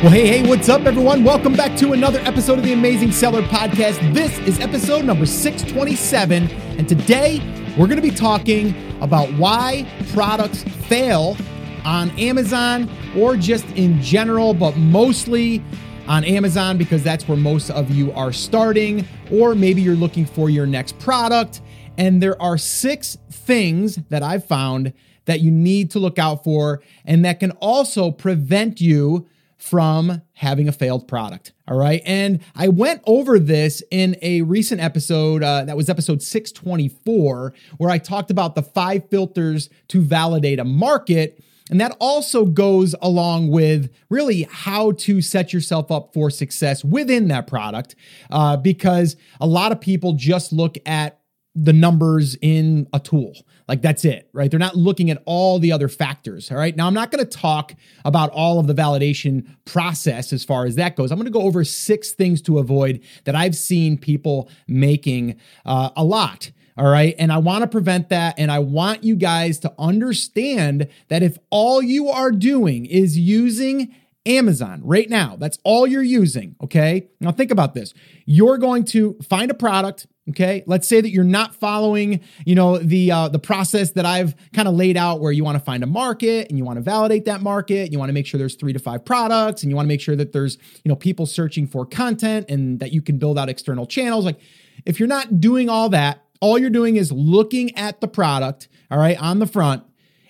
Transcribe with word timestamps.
Well, 0.00 0.12
hey, 0.12 0.28
hey, 0.28 0.48
what's 0.48 0.68
up, 0.68 0.82
everyone? 0.82 1.24
Welcome 1.24 1.54
back 1.54 1.76
to 1.78 1.92
another 1.92 2.20
episode 2.20 2.56
of 2.56 2.62
the 2.62 2.72
Amazing 2.72 3.10
Seller 3.10 3.42
Podcast. 3.42 4.14
This 4.14 4.38
is 4.46 4.60
episode 4.60 5.04
number 5.04 5.26
627, 5.26 6.48
and 6.48 6.88
today 6.88 7.40
we're 7.76 7.88
going 7.88 7.96
to 7.96 8.08
be 8.08 8.12
talking 8.12 8.76
about 9.02 9.28
why 9.32 9.84
products 10.12 10.62
fail 10.62 11.36
on 11.84 12.10
Amazon 12.10 12.88
or 13.16 13.36
just 13.36 13.66
in 13.70 14.00
general, 14.00 14.54
but 14.54 14.76
mostly 14.76 15.64
on 16.06 16.22
Amazon 16.22 16.78
because 16.78 17.02
that's 17.02 17.26
where 17.26 17.36
most 17.36 17.68
of 17.68 17.90
you 17.90 18.12
are 18.12 18.32
starting, 18.32 19.04
or 19.32 19.56
maybe 19.56 19.82
you're 19.82 19.96
looking 19.96 20.26
for 20.26 20.48
your 20.48 20.64
next 20.64 20.96
product. 21.00 21.60
And 21.96 22.22
there 22.22 22.40
are 22.40 22.56
six 22.56 23.18
things 23.32 23.96
that 24.10 24.22
I've 24.22 24.44
found 24.44 24.92
that 25.24 25.40
you 25.40 25.50
need 25.50 25.90
to 25.90 25.98
look 25.98 26.20
out 26.20 26.44
for 26.44 26.84
and 27.04 27.24
that 27.24 27.40
can 27.40 27.50
also 27.50 28.12
prevent 28.12 28.80
you 28.80 29.26
from 29.58 30.22
having 30.34 30.68
a 30.68 30.72
failed 30.72 31.08
product. 31.08 31.52
All 31.66 31.76
right. 31.76 32.00
And 32.06 32.40
I 32.54 32.68
went 32.68 33.02
over 33.06 33.38
this 33.38 33.82
in 33.90 34.16
a 34.22 34.42
recent 34.42 34.80
episode, 34.80 35.42
uh, 35.42 35.64
that 35.64 35.76
was 35.76 35.90
episode 35.90 36.22
624, 36.22 37.52
where 37.76 37.90
I 37.90 37.98
talked 37.98 38.30
about 38.30 38.54
the 38.54 38.62
five 38.62 39.10
filters 39.10 39.68
to 39.88 40.00
validate 40.00 40.60
a 40.60 40.64
market. 40.64 41.42
And 41.70 41.80
that 41.80 41.94
also 42.00 42.46
goes 42.46 42.94
along 43.02 43.50
with 43.50 43.92
really 44.08 44.44
how 44.50 44.92
to 44.92 45.20
set 45.20 45.52
yourself 45.52 45.90
up 45.90 46.14
for 46.14 46.30
success 46.30 46.82
within 46.84 47.28
that 47.28 47.46
product, 47.46 47.94
uh, 48.30 48.56
because 48.56 49.16
a 49.40 49.46
lot 49.46 49.72
of 49.72 49.80
people 49.80 50.14
just 50.14 50.52
look 50.52 50.76
at 50.86 51.17
the 51.60 51.72
numbers 51.72 52.36
in 52.40 52.88
a 52.92 53.00
tool. 53.00 53.34
Like 53.66 53.82
that's 53.82 54.04
it, 54.04 54.30
right? 54.32 54.50
They're 54.50 54.60
not 54.60 54.76
looking 54.76 55.10
at 55.10 55.22
all 55.26 55.58
the 55.58 55.72
other 55.72 55.88
factors. 55.88 56.50
All 56.50 56.56
right. 56.56 56.74
Now, 56.74 56.86
I'm 56.86 56.94
not 56.94 57.10
going 57.10 57.24
to 57.24 57.30
talk 57.30 57.74
about 58.04 58.30
all 58.30 58.58
of 58.58 58.66
the 58.66 58.74
validation 58.74 59.46
process 59.64 60.32
as 60.32 60.44
far 60.44 60.64
as 60.64 60.76
that 60.76 60.96
goes. 60.96 61.10
I'm 61.10 61.18
going 61.18 61.26
to 61.26 61.32
go 61.32 61.42
over 61.42 61.64
six 61.64 62.12
things 62.12 62.40
to 62.42 62.58
avoid 62.58 63.00
that 63.24 63.34
I've 63.34 63.56
seen 63.56 63.98
people 63.98 64.48
making 64.66 65.36
uh, 65.66 65.90
a 65.96 66.04
lot. 66.04 66.50
All 66.78 66.88
right. 66.88 67.14
And 67.18 67.32
I 67.32 67.38
want 67.38 67.62
to 67.62 67.68
prevent 67.68 68.08
that. 68.10 68.38
And 68.38 68.52
I 68.52 68.60
want 68.60 69.02
you 69.02 69.16
guys 69.16 69.58
to 69.60 69.74
understand 69.78 70.88
that 71.08 71.24
if 71.24 71.36
all 71.50 71.82
you 71.82 72.08
are 72.08 72.30
doing 72.30 72.86
is 72.86 73.18
using 73.18 73.94
Amazon 74.24 74.82
right 74.84 75.10
now, 75.10 75.36
that's 75.36 75.58
all 75.64 75.86
you're 75.86 76.02
using. 76.02 76.54
Okay. 76.62 77.08
Now 77.20 77.32
think 77.32 77.50
about 77.50 77.74
this. 77.74 77.94
You're 78.26 78.58
going 78.58 78.84
to 78.86 79.18
find 79.28 79.50
a 79.50 79.54
product 79.54 80.06
Okay, 80.30 80.62
let's 80.66 80.86
say 80.86 81.00
that 81.00 81.08
you're 81.08 81.24
not 81.24 81.54
following, 81.54 82.20
you 82.44 82.54
know, 82.54 82.76
the 82.76 83.10
uh, 83.10 83.28
the 83.28 83.38
process 83.38 83.92
that 83.92 84.04
I've 84.04 84.34
kind 84.52 84.68
of 84.68 84.74
laid 84.74 84.98
out, 84.98 85.20
where 85.20 85.32
you 85.32 85.42
want 85.42 85.56
to 85.56 85.64
find 85.64 85.82
a 85.82 85.86
market 85.86 86.48
and 86.50 86.58
you 86.58 86.64
want 86.64 86.76
to 86.76 86.82
validate 86.82 87.24
that 87.24 87.40
market. 87.40 87.90
You 87.90 87.98
want 87.98 88.10
to 88.10 88.12
make 88.12 88.26
sure 88.26 88.36
there's 88.36 88.54
three 88.54 88.74
to 88.74 88.78
five 88.78 89.06
products, 89.06 89.62
and 89.62 89.70
you 89.70 89.76
want 89.76 89.86
to 89.86 89.88
make 89.88 90.02
sure 90.02 90.16
that 90.16 90.32
there's, 90.32 90.58
you 90.84 90.90
know, 90.90 90.96
people 90.96 91.24
searching 91.24 91.66
for 91.66 91.86
content 91.86 92.50
and 92.50 92.78
that 92.80 92.92
you 92.92 93.00
can 93.00 93.16
build 93.16 93.38
out 93.38 93.48
external 93.48 93.86
channels. 93.86 94.26
Like, 94.26 94.38
if 94.84 94.98
you're 94.98 95.08
not 95.08 95.40
doing 95.40 95.70
all 95.70 95.88
that, 95.90 96.22
all 96.40 96.58
you're 96.58 96.68
doing 96.68 96.96
is 96.96 97.10
looking 97.10 97.74
at 97.74 98.02
the 98.02 98.08
product, 98.08 98.68
all 98.90 98.98
right, 98.98 99.20
on 99.20 99.38
the 99.38 99.46
front, 99.46 99.82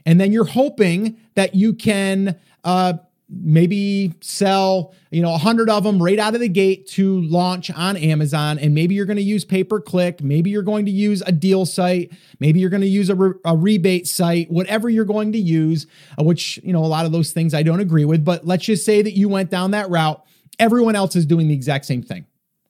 and 0.07 0.21
then 0.21 0.31
you're 0.33 0.45
hoping 0.45 1.17
that 1.35 1.57
you 1.57 1.75
can 1.75 2.39
uh, 2.63 2.95
maybe 3.31 4.15
sell 4.21 4.95
you 5.11 5.21
know 5.21 5.31
100 5.31 5.69
of 5.69 5.85
them 5.85 6.03
right 6.03 6.19
out 6.19 6.35
of 6.35 6.41
the 6.41 6.49
gate 6.49 6.87
to 6.87 7.21
launch 7.23 7.71
on 7.71 7.97
amazon. 7.97 8.59
And 8.59 8.75
maybe 8.75 8.95
you're 8.95 9.07
going 9.07 9.19
to 9.19 9.23
use 9.23 9.45
pay 9.45 9.65
per 9.65 9.81
click 9.81 10.23
maybe 10.23 10.51
you're 10.51 10.63
going 10.63 10.87
to 10.87 10.91
use 10.91 11.23
a 11.27 11.33
deal 11.33 11.67
site. 11.67 12.13
Maybe 12.41 12.61
you're 12.61 12.71
going 12.71 12.83
to 12.83 12.89
use 12.89 13.11
a, 13.11 13.15
re- 13.15 13.39
a, 13.45 13.57
rebate 13.57 14.07
site 14.07 14.51
whatever 14.51 14.89
you're 14.89 15.05
going 15.05 15.33
to 15.33 15.39
use 15.39 15.87
uh, 16.19 16.25
which 16.25 16.59
you 16.63 16.73
know 16.73 16.85
a 16.85 16.87
lot 16.87 17.07
of 17.07 17.13
those 17.13 17.33
things 17.33 17.55
i 17.55 17.63
don't 17.63 17.81
agree 17.81 18.05
with. 18.05 18.25
But 18.25 18.47
let's 18.47 18.65
just 18.65 18.85
say 18.85 19.03
that 19.03 19.17
you 19.17 19.29
went 19.29 19.51
down 19.51 19.73
that 19.73 19.91
route. 19.91 20.25
Everyone 20.59 20.97
else 20.97 21.15
is 21.17 21.27
doing 21.27 21.49
the 21.49 21.55
exact 21.55 21.85
same 21.85 22.03
thing. 22.03 22.27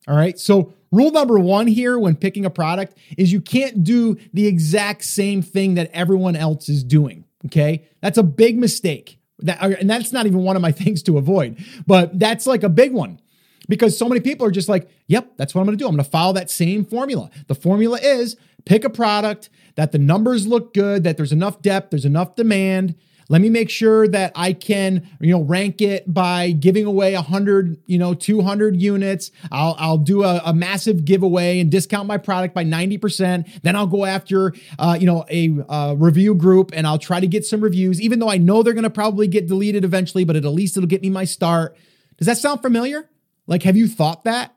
All 0.06 0.16
right? 0.16 0.38
So 0.38 0.74
Rule 0.90 1.10
number 1.10 1.38
one 1.38 1.66
here 1.66 1.98
when 1.98 2.16
picking 2.16 2.46
a 2.46 2.50
product 2.50 2.96
is 3.16 3.30
you 3.30 3.40
can't 3.40 3.84
do 3.84 4.16
the 4.32 4.46
exact 4.46 5.04
same 5.04 5.42
thing 5.42 5.74
that 5.74 5.90
everyone 5.92 6.34
else 6.34 6.68
is 6.68 6.82
doing. 6.82 7.24
Okay. 7.46 7.84
That's 8.00 8.18
a 8.18 8.22
big 8.22 8.58
mistake. 8.58 9.17
That, 9.40 9.62
uh, 9.62 9.76
and 9.78 9.88
that's 9.88 10.12
not 10.12 10.26
even 10.26 10.42
one 10.42 10.56
of 10.56 10.62
my 10.62 10.72
things 10.82 11.02
to 11.04 11.18
avoid, 11.18 11.64
but 11.86 12.18
that's 12.18 12.46
like 12.46 12.62
a 12.62 12.68
big 12.68 12.92
one 12.92 13.20
because 13.68 13.96
so 13.96 14.08
many 14.08 14.20
people 14.20 14.46
are 14.46 14.50
just 14.50 14.68
like, 14.68 14.88
yep, 15.06 15.32
that's 15.36 15.54
what 15.54 15.60
I'm 15.60 15.66
going 15.66 15.76
to 15.76 15.82
do. 15.82 15.86
I'm 15.86 15.94
going 15.94 16.04
to 16.04 16.10
follow 16.10 16.32
that 16.32 16.50
same 16.50 16.84
formula. 16.84 17.30
The 17.46 17.54
formula 17.54 17.98
is 18.00 18.36
pick 18.64 18.84
a 18.84 18.90
product 18.90 19.50
that 19.76 19.92
the 19.92 19.98
numbers 19.98 20.46
look 20.46 20.74
good, 20.74 21.04
that 21.04 21.16
there's 21.16 21.32
enough 21.32 21.62
depth, 21.62 21.90
there's 21.90 22.04
enough 22.04 22.34
demand, 22.34 22.94
let 23.30 23.42
me 23.42 23.50
make 23.50 23.68
sure 23.68 24.08
that 24.08 24.32
I 24.34 24.54
can, 24.54 25.06
you 25.20 25.32
know, 25.32 25.42
rank 25.42 25.82
it 25.82 26.12
by 26.12 26.52
giving 26.52 26.86
away 26.86 27.14
100, 27.14 27.76
you 27.86 27.98
know, 27.98 28.14
200 28.14 28.80
units. 28.80 29.30
I'll, 29.52 29.76
I'll 29.78 29.98
do 29.98 30.24
a, 30.24 30.40
a 30.46 30.54
massive 30.54 31.04
giveaway 31.04 31.60
and 31.60 31.70
discount 31.70 32.08
my 32.08 32.16
product 32.16 32.54
by 32.54 32.64
90%. 32.64 33.62
Then 33.62 33.76
I'll 33.76 33.86
go 33.86 34.06
after, 34.06 34.54
uh, 34.78 34.96
you 34.98 35.06
know, 35.06 35.26
a 35.28 35.50
uh, 35.68 35.94
review 35.94 36.34
group 36.34 36.70
and 36.74 36.86
I'll 36.86 36.98
try 36.98 37.20
to 37.20 37.26
get 37.26 37.44
some 37.44 37.60
reviews, 37.60 38.00
even 38.00 38.18
though 38.18 38.30
I 38.30 38.38
know 38.38 38.62
they're 38.62 38.72
going 38.72 38.84
to 38.84 38.90
probably 38.90 39.28
get 39.28 39.46
deleted 39.46 39.84
eventually, 39.84 40.24
but 40.24 40.36
at 40.36 40.44
least 40.44 40.78
it'll 40.78 40.88
get 40.88 41.02
me 41.02 41.10
my 41.10 41.24
start. 41.24 41.76
Does 42.16 42.26
that 42.26 42.38
sound 42.38 42.62
familiar? 42.62 43.08
Like, 43.46 43.62
have 43.64 43.76
you 43.76 43.88
thought 43.88 44.24
that? 44.24 44.54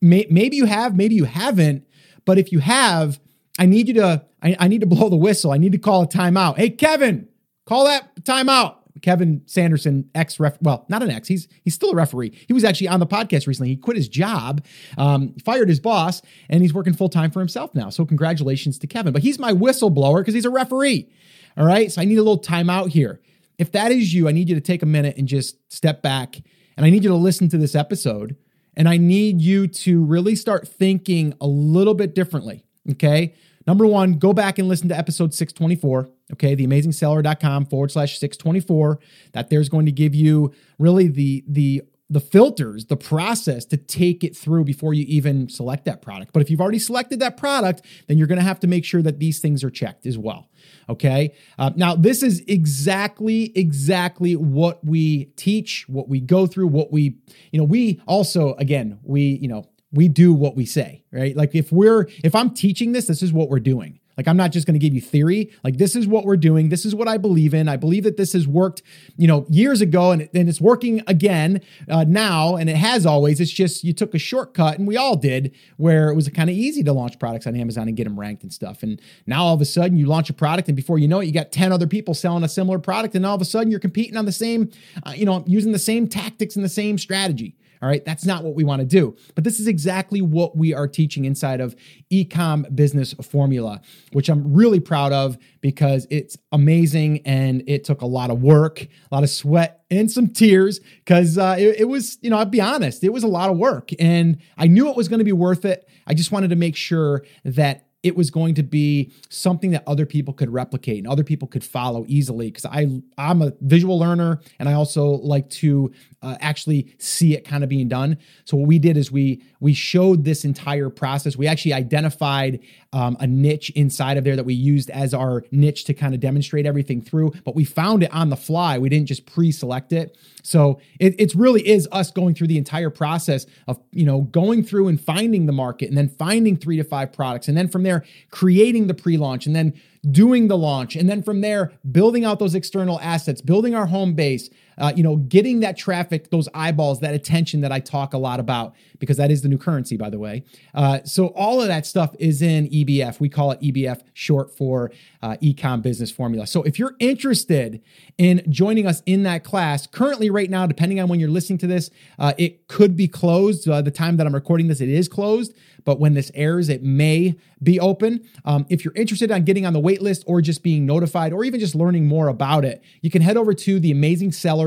Maybe 0.00 0.56
you 0.56 0.66
have, 0.66 0.96
maybe 0.96 1.14
you 1.14 1.24
haven't. 1.24 1.86
But 2.24 2.38
if 2.38 2.52
you 2.52 2.60
have, 2.60 3.18
I 3.58 3.66
need 3.66 3.88
you 3.88 3.94
to, 3.94 4.24
I, 4.42 4.56
I 4.58 4.68
need 4.68 4.82
to 4.82 4.86
blow 4.86 5.08
the 5.08 5.16
whistle. 5.16 5.50
I 5.50 5.56
need 5.56 5.72
to 5.72 5.78
call 5.78 6.02
a 6.02 6.06
timeout. 6.06 6.56
Hey, 6.58 6.70
Kevin, 6.70 7.27
Call 7.68 7.84
that 7.84 8.16
timeout. 8.22 8.76
Kevin 9.02 9.42
Sanderson, 9.44 10.08
ex 10.14 10.40
ref, 10.40 10.56
well, 10.62 10.86
not 10.88 11.02
an 11.02 11.10
ex. 11.10 11.28
He's 11.28 11.48
he's 11.62 11.74
still 11.74 11.90
a 11.90 11.94
referee. 11.94 12.30
He 12.48 12.54
was 12.54 12.64
actually 12.64 12.88
on 12.88 12.98
the 12.98 13.06
podcast 13.06 13.46
recently. 13.46 13.68
He 13.68 13.76
quit 13.76 13.96
his 13.96 14.08
job, 14.08 14.64
um, 14.96 15.34
fired 15.44 15.68
his 15.68 15.78
boss, 15.78 16.22
and 16.48 16.62
he's 16.62 16.72
working 16.72 16.94
full 16.94 17.10
time 17.10 17.30
for 17.30 17.40
himself 17.40 17.74
now. 17.74 17.90
So 17.90 18.06
congratulations 18.06 18.78
to 18.78 18.86
Kevin. 18.86 19.12
But 19.12 19.22
he's 19.22 19.38
my 19.38 19.52
whistleblower 19.52 20.20
because 20.20 20.32
he's 20.32 20.46
a 20.46 20.50
referee. 20.50 21.10
All 21.58 21.66
right. 21.66 21.92
So 21.92 22.00
I 22.00 22.06
need 22.06 22.16
a 22.16 22.22
little 22.22 22.40
timeout 22.40 22.88
here. 22.88 23.20
If 23.58 23.70
that 23.72 23.92
is 23.92 24.14
you, 24.14 24.28
I 24.28 24.32
need 24.32 24.48
you 24.48 24.54
to 24.54 24.62
take 24.62 24.82
a 24.82 24.86
minute 24.86 25.18
and 25.18 25.28
just 25.28 25.56
step 25.70 26.00
back, 26.00 26.36
and 26.78 26.86
I 26.86 26.90
need 26.90 27.04
you 27.04 27.10
to 27.10 27.16
listen 27.16 27.50
to 27.50 27.58
this 27.58 27.74
episode, 27.74 28.34
and 28.78 28.88
I 28.88 28.96
need 28.96 29.42
you 29.42 29.66
to 29.68 30.02
really 30.02 30.36
start 30.36 30.66
thinking 30.66 31.34
a 31.40 31.46
little 31.46 31.94
bit 31.94 32.14
differently. 32.14 32.64
Okay. 32.90 33.34
Number 33.68 33.86
one, 33.86 34.14
go 34.14 34.32
back 34.32 34.58
and 34.58 34.66
listen 34.66 34.88
to 34.88 34.96
episode 34.96 35.34
624, 35.34 36.08
okay, 36.32 36.56
theamazingseller.com 36.56 37.66
forward 37.66 37.90
slash 37.90 38.18
624. 38.18 38.98
That 39.32 39.50
there's 39.50 39.68
going 39.68 39.84
to 39.84 39.92
give 39.92 40.14
you 40.14 40.54
really 40.78 41.06
the 41.06 41.44
the 41.46 41.82
the 42.08 42.20
filters, 42.20 42.86
the 42.86 42.96
process 42.96 43.66
to 43.66 43.76
take 43.76 44.24
it 44.24 44.34
through 44.34 44.64
before 44.64 44.94
you 44.94 45.04
even 45.06 45.50
select 45.50 45.84
that 45.84 46.00
product. 46.00 46.32
But 46.32 46.40
if 46.40 46.48
you've 46.48 46.62
already 46.62 46.78
selected 46.78 47.20
that 47.20 47.36
product, 47.36 47.82
then 48.06 48.16
you're 48.16 48.26
going 48.26 48.38
to 48.38 48.44
have 48.44 48.58
to 48.60 48.66
make 48.66 48.86
sure 48.86 49.02
that 49.02 49.18
these 49.18 49.40
things 49.40 49.62
are 49.62 49.68
checked 49.68 50.06
as 50.06 50.16
well. 50.16 50.48
Okay. 50.88 51.34
Uh, 51.58 51.70
now, 51.76 51.94
this 51.94 52.22
is 52.22 52.42
exactly, 52.48 53.52
exactly 53.54 54.34
what 54.34 54.82
we 54.82 55.26
teach, 55.36 55.86
what 55.86 56.08
we 56.08 56.20
go 56.20 56.46
through, 56.46 56.68
what 56.68 56.90
we, 56.90 57.18
you 57.52 57.58
know, 57.58 57.64
we 57.64 58.00
also, 58.06 58.54
again, 58.54 58.98
we, 59.02 59.20
you 59.42 59.48
know, 59.48 59.66
we 59.92 60.08
do 60.08 60.32
what 60.32 60.56
we 60.56 60.66
say, 60.66 61.04
right? 61.12 61.36
Like 61.36 61.54
if 61.54 61.72
we're 61.72 62.08
if 62.22 62.34
I'm 62.34 62.50
teaching 62.50 62.92
this, 62.92 63.06
this 63.06 63.22
is 63.22 63.32
what 63.32 63.48
we're 63.48 63.60
doing. 63.60 64.00
Like 64.18 64.26
I'm 64.26 64.36
not 64.36 64.50
just 64.50 64.66
going 64.66 64.74
to 64.74 64.84
give 64.84 64.92
you 64.92 65.00
theory. 65.00 65.52
Like 65.62 65.78
this 65.78 65.94
is 65.94 66.08
what 66.08 66.24
we're 66.24 66.36
doing. 66.36 66.70
This 66.70 66.84
is 66.84 66.92
what 66.92 67.06
I 67.06 67.18
believe 67.18 67.54
in. 67.54 67.68
I 67.68 67.76
believe 67.76 68.02
that 68.02 68.16
this 68.16 68.32
has 68.32 68.48
worked, 68.48 68.82
you 69.16 69.28
know, 69.28 69.46
years 69.48 69.80
ago, 69.80 70.10
and, 70.10 70.28
and 70.34 70.48
it's 70.48 70.60
working 70.60 71.02
again 71.06 71.60
uh, 71.88 72.04
now, 72.06 72.56
and 72.56 72.68
it 72.68 72.74
has 72.74 73.06
always. 73.06 73.40
It's 73.40 73.52
just 73.52 73.84
you 73.84 73.92
took 73.92 74.14
a 74.14 74.18
shortcut, 74.18 74.76
and 74.76 74.88
we 74.88 74.96
all 74.96 75.14
did, 75.14 75.54
where 75.76 76.10
it 76.10 76.16
was 76.16 76.28
kind 76.30 76.50
of 76.50 76.56
easy 76.56 76.82
to 76.82 76.92
launch 76.92 77.20
products 77.20 77.46
on 77.46 77.54
Amazon 77.54 77.86
and 77.86 77.96
get 77.96 78.04
them 78.04 78.18
ranked 78.18 78.42
and 78.42 78.52
stuff. 78.52 78.82
And 78.82 79.00
now 79.28 79.44
all 79.44 79.54
of 79.54 79.60
a 79.60 79.64
sudden 79.64 79.96
you 79.96 80.06
launch 80.06 80.28
a 80.28 80.34
product, 80.34 80.68
and 80.68 80.74
before 80.74 80.98
you 80.98 81.06
know 81.06 81.20
it, 81.20 81.26
you 81.26 81.32
got 81.32 81.52
ten 81.52 81.70
other 81.70 81.86
people 81.86 82.12
selling 82.12 82.42
a 82.42 82.48
similar 82.48 82.80
product, 82.80 83.14
and 83.14 83.24
all 83.24 83.36
of 83.36 83.40
a 83.40 83.44
sudden 83.44 83.70
you're 83.70 83.78
competing 83.78 84.16
on 84.16 84.26
the 84.26 84.32
same, 84.32 84.68
uh, 85.06 85.12
you 85.12 85.26
know, 85.26 85.44
using 85.46 85.70
the 85.70 85.78
same 85.78 86.08
tactics 86.08 86.56
and 86.56 86.64
the 86.64 86.68
same 86.68 86.98
strategy. 86.98 87.56
All 87.82 87.88
right. 87.88 88.04
That's 88.04 88.24
not 88.24 88.44
what 88.44 88.54
we 88.54 88.64
want 88.64 88.80
to 88.80 88.86
do. 88.86 89.16
But 89.34 89.44
this 89.44 89.60
is 89.60 89.66
exactly 89.66 90.20
what 90.20 90.56
we 90.56 90.74
are 90.74 90.88
teaching 90.88 91.24
inside 91.24 91.60
of 91.60 91.76
Ecom 92.10 92.74
Business 92.74 93.14
Formula, 93.14 93.80
which 94.12 94.28
I'm 94.28 94.52
really 94.52 94.80
proud 94.80 95.12
of 95.12 95.38
because 95.60 96.06
it's 96.10 96.36
amazing 96.52 97.22
and 97.24 97.62
it 97.66 97.84
took 97.84 98.02
a 98.02 98.06
lot 98.06 98.30
of 98.30 98.42
work, 98.42 98.82
a 98.82 98.88
lot 99.14 99.24
of 99.24 99.30
sweat, 99.30 99.82
and 99.90 100.10
some 100.10 100.28
tears 100.28 100.80
because 101.04 101.38
uh, 101.38 101.56
it, 101.58 101.80
it 101.80 101.84
was, 101.84 102.18
you 102.20 102.30
know, 102.30 102.38
I'll 102.38 102.44
be 102.44 102.60
honest, 102.60 103.02
it 103.02 103.12
was 103.12 103.24
a 103.24 103.28
lot 103.28 103.50
of 103.50 103.56
work 103.56 103.90
and 103.98 104.38
I 104.56 104.66
knew 104.66 104.88
it 104.88 104.96
was 104.96 105.08
going 105.08 105.18
to 105.18 105.24
be 105.24 105.32
worth 105.32 105.64
it. 105.64 105.88
I 106.06 106.14
just 106.14 106.32
wanted 106.32 106.50
to 106.50 106.56
make 106.56 106.76
sure 106.76 107.24
that 107.44 107.87
it 108.02 108.16
was 108.16 108.30
going 108.30 108.54
to 108.54 108.62
be 108.62 109.12
something 109.28 109.72
that 109.72 109.82
other 109.86 110.06
people 110.06 110.32
could 110.32 110.50
replicate 110.50 110.98
and 110.98 111.08
other 111.08 111.24
people 111.24 111.48
could 111.48 111.64
follow 111.64 112.04
easily 112.06 112.46
because 112.48 112.64
I 112.64 112.86
I'm 113.16 113.42
a 113.42 113.52
visual 113.60 113.98
learner 113.98 114.40
and 114.58 114.68
I 114.68 114.74
also 114.74 115.06
like 115.06 115.50
to 115.50 115.90
uh, 116.22 116.36
actually 116.40 116.94
see 116.98 117.34
it 117.34 117.44
kind 117.44 117.64
of 117.64 117.68
being 117.68 117.88
done. 117.88 118.18
So 118.44 118.56
what 118.56 118.68
we 118.68 118.78
did 118.78 118.96
is 118.96 119.10
we 119.10 119.42
we 119.58 119.74
showed 119.74 120.24
this 120.24 120.44
entire 120.44 120.90
process. 120.90 121.36
We 121.36 121.48
actually 121.48 121.72
identified 121.72 122.60
um, 122.92 123.16
a 123.20 123.26
niche 123.26 123.70
inside 123.70 124.16
of 124.16 124.24
there 124.24 124.36
that 124.36 124.44
we 124.44 124.54
used 124.54 124.88
as 124.90 125.12
our 125.12 125.44
niche 125.50 125.84
to 125.84 125.94
kind 125.94 126.14
of 126.14 126.20
demonstrate 126.20 126.64
everything 126.64 127.02
through, 127.02 127.32
but 127.44 127.54
we 127.54 127.64
found 127.64 128.02
it 128.02 128.12
on 128.14 128.30
the 128.30 128.36
fly. 128.36 128.78
We 128.78 128.88
didn't 128.88 129.08
just 129.08 129.26
pre-select 129.26 129.92
it. 129.92 130.16
So 130.42 130.80
it 130.98 131.14
it's 131.18 131.34
really 131.34 131.66
is 131.68 131.86
us 131.92 132.10
going 132.10 132.34
through 132.34 132.46
the 132.46 132.56
entire 132.56 132.88
process 132.88 133.44
of 133.66 133.78
you 133.92 134.06
know 134.06 134.22
going 134.22 134.62
through 134.62 134.88
and 134.88 134.98
finding 135.00 135.44
the 135.46 135.52
market, 135.52 135.88
and 135.88 135.98
then 135.98 136.08
finding 136.08 136.56
three 136.56 136.76
to 136.78 136.84
five 136.84 137.12
products, 137.12 137.48
and 137.48 137.56
then 137.56 137.68
from 137.68 137.82
there 137.82 138.04
creating 138.30 138.86
the 138.86 138.94
pre-launch, 138.94 139.46
and 139.46 139.54
then 139.54 139.74
doing 140.10 140.48
the 140.48 140.56
launch, 140.56 140.96
and 140.96 141.10
then 141.10 141.22
from 141.22 141.42
there 141.42 141.72
building 141.90 142.24
out 142.24 142.38
those 142.38 142.54
external 142.54 142.98
assets, 143.00 143.42
building 143.42 143.74
our 143.74 143.86
home 143.86 144.14
base, 144.14 144.48
uh, 144.78 144.92
you 144.94 145.02
know, 145.02 145.16
getting 145.16 145.60
that 145.60 145.76
traffic, 145.76 146.30
those 146.30 146.48
eyeballs, 146.54 147.00
that 147.00 147.14
attention 147.14 147.60
that 147.60 147.72
I 147.72 147.80
talk 147.80 148.14
a 148.14 148.18
lot 148.18 148.40
about, 148.40 148.74
because 148.98 149.16
that 149.16 149.30
is 149.30 149.42
the 149.42 149.48
new 149.48 149.58
currency, 149.58 149.96
by 149.96 150.10
the 150.10 150.18
way. 150.18 150.44
Uh, 150.74 151.00
so 151.04 151.28
all 151.28 151.60
of 151.60 151.68
that 151.68 151.86
stuff 151.86 152.14
is 152.18 152.42
in 152.42 152.68
EBF. 152.68 153.20
We 153.20 153.28
call 153.28 153.50
it 153.52 153.60
EBF, 153.60 154.02
short 154.14 154.56
for 154.56 154.90
uh, 155.22 155.36
Ecom 155.42 155.82
Business 155.82 156.10
Formula. 156.10 156.46
So 156.46 156.62
if 156.62 156.78
you're 156.78 156.94
interested 156.98 157.82
in 158.16 158.42
joining 158.48 158.86
us 158.86 159.02
in 159.06 159.24
that 159.24 159.44
class, 159.44 159.86
currently 159.86 160.30
right 160.30 160.50
now, 160.50 160.66
depending 160.66 161.00
on 161.00 161.08
when 161.08 161.20
you're 161.20 161.28
listening 161.28 161.58
to 161.58 161.66
this, 161.66 161.90
uh, 162.18 162.32
it 162.38 162.68
could 162.68 162.96
be 162.96 163.08
closed. 163.08 163.68
Uh, 163.68 163.82
the 163.82 163.90
time 163.90 164.16
that 164.16 164.26
I'm 164.26 164.34
recording 164.34 164.68
this, 164.68 164.80
it 164.80 164.88
is 164.88 165.08
closed. 165.08 165.54
But 165.84 165.98
when 165.98 166.14
this 166.14 166.30
airs, 166.34 166.68
it 166.68 166.82
may 166.82 167.36
be 167.62 167.80
open. 167.80 168.28
Um, 168.44 168.66
if 168.68 168.84
you're 168.84 168.94
interested 168.94 169.30
in 169.30 169.44
getting 169.44 169.64
on 169.64 169.72
the 169.72 169.80
wait 169.80 170.02
list 170.02 170.22
or 170.26 170.40
just 170.40 170.62
being 170.62 170.84
notified 170.84 171.32
or 171.32 171.44
even 171.44 171.60
just 171.60 171.74
learning 171.74 172.06
more 172.06 172.28
about 172.28 172.64
it, 172.64 172.82
you 173.00 173.10
can 173.10 173.22
head 173.22 173.36
over 173.36 173.54
to 173.54 173.80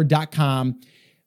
theamazingseller.com 0.03 0.79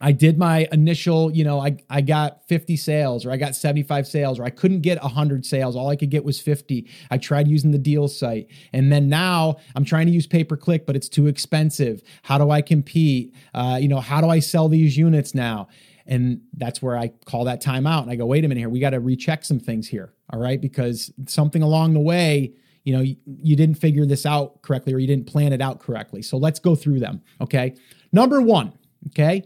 I 0.00 0.12
did 0.12 0.38
my 0.38 0.68
initial, 0.70 1.30
you 1.32 1.44
know, 1.44 1.60
I, 1.60 1.76
I 1.90 2.00
got 2.00 2.46
50 2.46 2.76
sales 2.76 3.26
or 3.26 3.30
I 3.30 3.36
got 3.36 3.56
75 3.56 4.06
sales 4.06 4.38
or 4.38 4.44
I 4.44 4.50
couldn't 4.50 4.80
get 4.80 5.02
100 5.02 5.44
sales. 5.44 5.74
All 5.76 5.88
I 5.88 5.96
could 5.96 6.10
get 6.10 6.24
was 6.24 6.40
50. 6.40 6.88
I 7.10 7.18
tried 7.18 7.48
using 7.48 7.72
the 7.72 7.78
deal 7.78 8.08
site. 8.08 8.48
And 8.72 8.92
then 8.92 9.08
now 9.08 9.56
I'm 9.74 9.84
trying 9.84 10.06
to 10.06 10.12
use 10.12 10.26
pay 10.26 10.44
per 10.44 10.56
click, 10.56 10.86
but 10.86 10.94
it's 10.94 11.08
too 11.08 11.26
expensive. 11.26 12.02
How 12.22 12.38
do 12.38 12.50
I 12.50 12.62
compete? 12.62 13.34
Uh, 13.54 13.78
you 13.80 13.88
know, 13.88 14.00
how 14.00 14.20
do 14.20 14.28
I 14.28 14.38
sell 14.38 14.68
these 14.68 14.96
units 14.96 15.34
now? 15.34 15.68
And 16.06 16.40
that's 16.56 16.80
where 16.80 16.96
I 16.96 17.08
call 17.26 17.44
that 17.44 17.60
time 17.60 17.86
out 17.86 18.02
and 18.02 18.10
I 18.10 18.16
go, 18.16 18.24
wait 18.24 18.44
a 18.44 18.48
minute 18.48 18.60
here, 18.60 18.70
we 18.70 18.80
got 18.80 18.90
to 18.90 19.00
recheck 19.00 19.44
some 19.44 19.60
things 19.60 19.88
here. 19.88 20.14
All 20.30 20.40
right. 20.40 20.60
Because 20.60 21.12
something 21.26 21.62
along 21.62 21.94
the 21.94 22.00
way, 22.00 22.54
you 22.84 22.94
know, 22.94 23.02
you, 23.02 23.16
you 23.26 23.56
didn't 23.56 23.74
figure 23.74 24.06
this 24.06 24.24
out 24.24 24.62
correctly 24.62 24.94
or 24.94 24.98
you 24.98 25.06
didn't 25.06 25.26
plan 25.26 25.52
it 25.52 25.60
out 25.60 25.80
correctly. 25.80 26.22
So 26.22 26.38
let's 26.38 26.58
go 26.58 26.74
through 26.74 27.00
them. 27.00 27.20
Okay. 27.42 27.74
Number 28.12 28.40
one, 28.40 28.72
okay, 29.08 29.42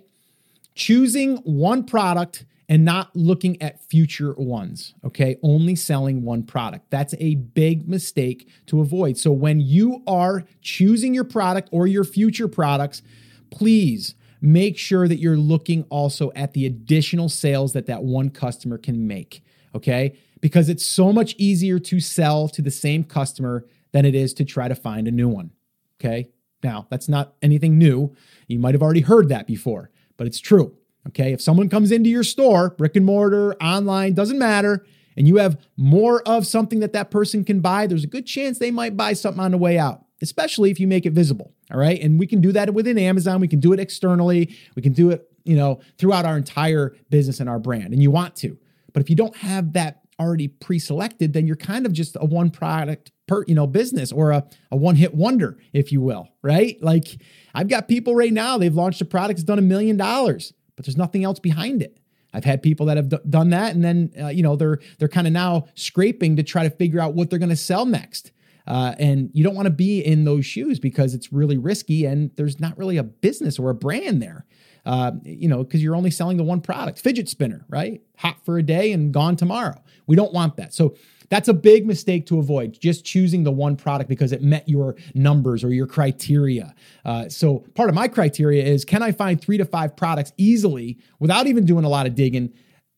choosing 0.75 1.37
one 1.39 1.85
product 1.85 2.45
and 2.69 2.85
not 2.85 3.15
looking 3.15 3.61
at 3.61 3.83
future 3.83 4.33
ones. 4.35 4.95
Okay. 5.05 5.37
Only 5.43 5.75
selling 5.75 6.23
one 6.23 6.43
product. 6.43 6.91
That's 6.91 7.15
a 7.19 7.35
big 7.35 7.89
mistake 7.89 8.49
to 8.67 8.81
avoid. 8.81 9.19
So 9.19 9.33
when 9.33 9.61
you 9.61 10.03
are 10.07 10.45
choosing 10.63 11.13
your 11.13 11.25
product 11.25 11.69
or 11.73 11.87
your 11.87 12.05
future 12.05 12.49
products, 12.49 13.03
please 13.51 14.15
make 14.41 14.79
sure 14.79 15.07
that 15.07 15.19
you're 15.19 15.37
looking 15.37 15.85
also 15.85 16.33
at 16.35 16.53
the 16.53 16.67
additional 16.67 17.29
sales 17.29 17.75
that 17.75 17.87
that 17.87 18.03
one 18.03 18.31
customer 18.31 18.79
can 18.79 19.07
make. 19.07 19.43
Okay 19.75 20.17
because 20.43 20.69
it's 20.69 20.85
so 20.85 21.11
much 21.13 21.35
easier 21.39 21.79
to 21.79 21.99
sell 22.01 22.49
to 22.49 22.61
the 22.61 22.71
same 22.71 23.05
customer 23.05 23.65
than 23.93 24.05
it 24.05 24.15
is 24.15 24.35
to 24.35 24.45
try 24.45 24.69
to 24.69 24.75
find 24.75 25.09
a 25.09 25.11
new 25.11 25.29
one. 25.29 25.53
Okay. 25.99 26.29
Now, 26.63 26.87
that's 26.91 27.09
not 27.09 27.35
anything 27.41 27.79
new. 27.79 28.15
You 28.49 28.59
might 28.59 28.75
have 28.75 28.83
already 28.83 29.01
heard 29.01 29.31
that 29.31 29.47
before, 29.47 29.91
but 30.23 30.29
it's 30.29 30.39
true. 30.39 30.73
Okay. 31.09 31.33
If 31.33 31.41
someone 31.41 31.69
comes 31.69 31.91
into 31.91 32.09
your 32.09 32.23
store, 32.23 32.71
brick 32.71 32.95
and 32.95 33.05
mortar, 33.05 33.55
online, 33.61 34.15
doesn't 34.15 34.39
matter, 34.39 34.87
and 35.17 35.27
you 35.27 35.39
have 35.39 35.61
more 35.77 36.23
of 36.29 36.47
something 36.47 36.79
that 36.79 36.93
that 36.93 37.11
person 37.11 37.43
can 37.43 37.59
buy, 37.59 37.89
there's 37.89 38.05
a 38.05 38.07
good 38.07 38.25
chance 38.25 38.61
they 38.61 38.71
might 38.71 38.97
buy 38.97 39.15
something 39.15 39.43
on 39.43 39.51
the 39.51 39.59
way 39.59 39.81
out, 39.81 40.05
especially 40.23 40.71
if 40.71 40.79
you 40.79 40.87
make 40.87 41.05
it 41.05 41.13
visible. 41.13 41.53
All 41.73 41.81
right. 41.81 42.01
And 42.01 42.21
we 42.21 42.29
can 42.29 42.41
do 42.41 42.53
that 42.53 42.73
within 42.73 42.99
Amazon. 42.99 43.41
We 43.41 43.49
can 43.49 43.59
do 43.59 43.73
it 43.73 43.81
externally. 43.81 44.55
We 44.77 44.83
can 44.83 44.93
do 44.93 45.11
it, 45.11 45.29
you 45.43 45.57
know, 45.57 45.81
throughout 45.99 46.25
our 46.25 46.37
entire 46.37 46.95
business 47.11 47.41
and 47.41 47.51
our 47.51 47.59
brand. 47.59 47.93
And 47.93 48.01
you 48.01 48.13
want 48.13 48.37
to. 48.37 48.57
But 48.93 49.03
if 49.03 49.11
you 49.11 49.17
don't 49.17 49.35
have 49.39 49.73
that 49.73 50.03
already 50.21 50.47
pre-selected, 50.47 51.33
then 51.33 51.49
you're 51.49 51.57
kind 51.57 51.85
of 51.85 51.93
just 51.93 52.17
a 52.21 52.25
one 52.25 52.51
product 52.51 53.11
per, 53.33 53.45
you 53.49 53.55
know, 53.55 53.67
business 53.67 54.13
or 54.13 54.31
a, 54.31 54.45
a 54.71 54.77
one-hit 54.77 55.15
wonder, 55.15 55.57
if 55.73 55.91
you 55.91 56.03
will, 56.03 56.29
right? 56.43 56.77
Like 56.83 57.19
I've 57.55 57.69
got 57.69 57.89
people 57.89 58.15
right 58.15 58.33
now, 58.33 58.59
they've 58.59 58.75
launched 58.75 59.01
a 59.01 59.07
product 59.07 59.39
that's 59.39 59.45
done 59.45 59.59
a 59.59 59.63
million 59.63 59.97
dollars, 59.97 60.53
but 60.77 60.85
there's 60.85 60.99
nothing 60.99 61.25
else 61.25 61.39
behind 61.39 61.81
it. 61.81 61.97
I've 62.35 62.45
had 62.45 62.63
people 62.63 62.87
that 62.87 62.99
have 62.99 63.09
d- 63.09 63.19
done 63.29 63.51
that, 63.51 63.75
and 63.75 63.83
then 63.83 64.11
uh, 64.21 64.29
you 64.29 64.43
know 64.43 64.57
they're 64.57 64.79
they're 64.99 65.09
kind 65.09 65.27
of 65.27 65.33
now 65.33 65.67
scraping 65.75 66.37
to 66.37 66.43
try 66.43 66.63
to 66.63 66.71
figure 66.71 66.99
out 66.99 67.15
what 67.15 67.29
they're 67.29 67.39
going 67.39 67.51
to 67.51 67.57
sell 67.57 67.85
next. 67.85 68.33
Uh, 68.67 68.95
and 68.99 69.31
you 69.35 69.43
don't 69.45 69.55
want 69.55 69.67
to 69.67 69.73
be 69.73 70.01
in 70.01 70.25
those 70.25 70.47
shoes 70.47 70.79
because 70.79 71.15
it's 71.15 71.33
really 71.33 71.59
risky, 71.59 72.07
and 72.07 72.31
there's 72.37 72.59
not 72.61 72.77
really 72.79 72.97
a 72.97 73.03
business 73.03 73.59
or 73.59 73.69
a 73.71 73.75
brand 73.75 74.23
there 74.23 74.47
uh, 74.85 75.13
you 75.25 75.49
know, 75.49 75.63
because 75.63 75.83
you're 75.83 75.97
only 75.97 76.11
selling 76.11 76.37
the 76.37 76.45
one 76.45 76.61
product. 76.61 76.99
Fidget 76.99 77.29
spinner, 77.29 77.65
right? 77.69 78.03
Hot 78.19 78.45
for 78.45 78.59
a 78.59 78.63
day 78.63 78.93
and 78.93 79.13
gone 79.13 79.37
tomorrow. 79.37 79.81
We 80.07 80.17
don't 80.17 80.33
want 80.33 80.57
that. 80.57 80.75
So 80.75 80.97
that's 81.33 81.49
a 81.49 81.55
big 81.55 81.87
mistake 81.87 82.27
to 82.27 82.39
avoid, 82.39 82.79
just 82.79 83.07
choosing 83.07 83.43
the 83.43 83.51
one 83.51 83.75
product 83.75 84.11
because 84.11 84.33
it 84.33 84.43
met 84.43 84.69
your 84.69 84.97
numbers 85.15 85.65
or 85.65 85.73
your 85.73 85.87
criteria. 85.87 86.75
Uh, 87.07 87.27
so, 87.31 87.61
part 87.75 87.89
of 87.89 87.95
my 87.95 88.07
criteria 88.07 88.63
is 88.63 88.85
can 88.85 89.03
I 89.03 89.13
find 89.13 89.41
three 89.41 89.57
to 89.57 89.65
five 89.65 89.97
products 89.97 90.35
easily 90.37 90.99
without 91.21 91.47
even 91.47 91.65
doing 91.65 91.87
a 91.87 91.89
lot 91.89 92.07
of 92.07 92.15
digging 92.15 92.53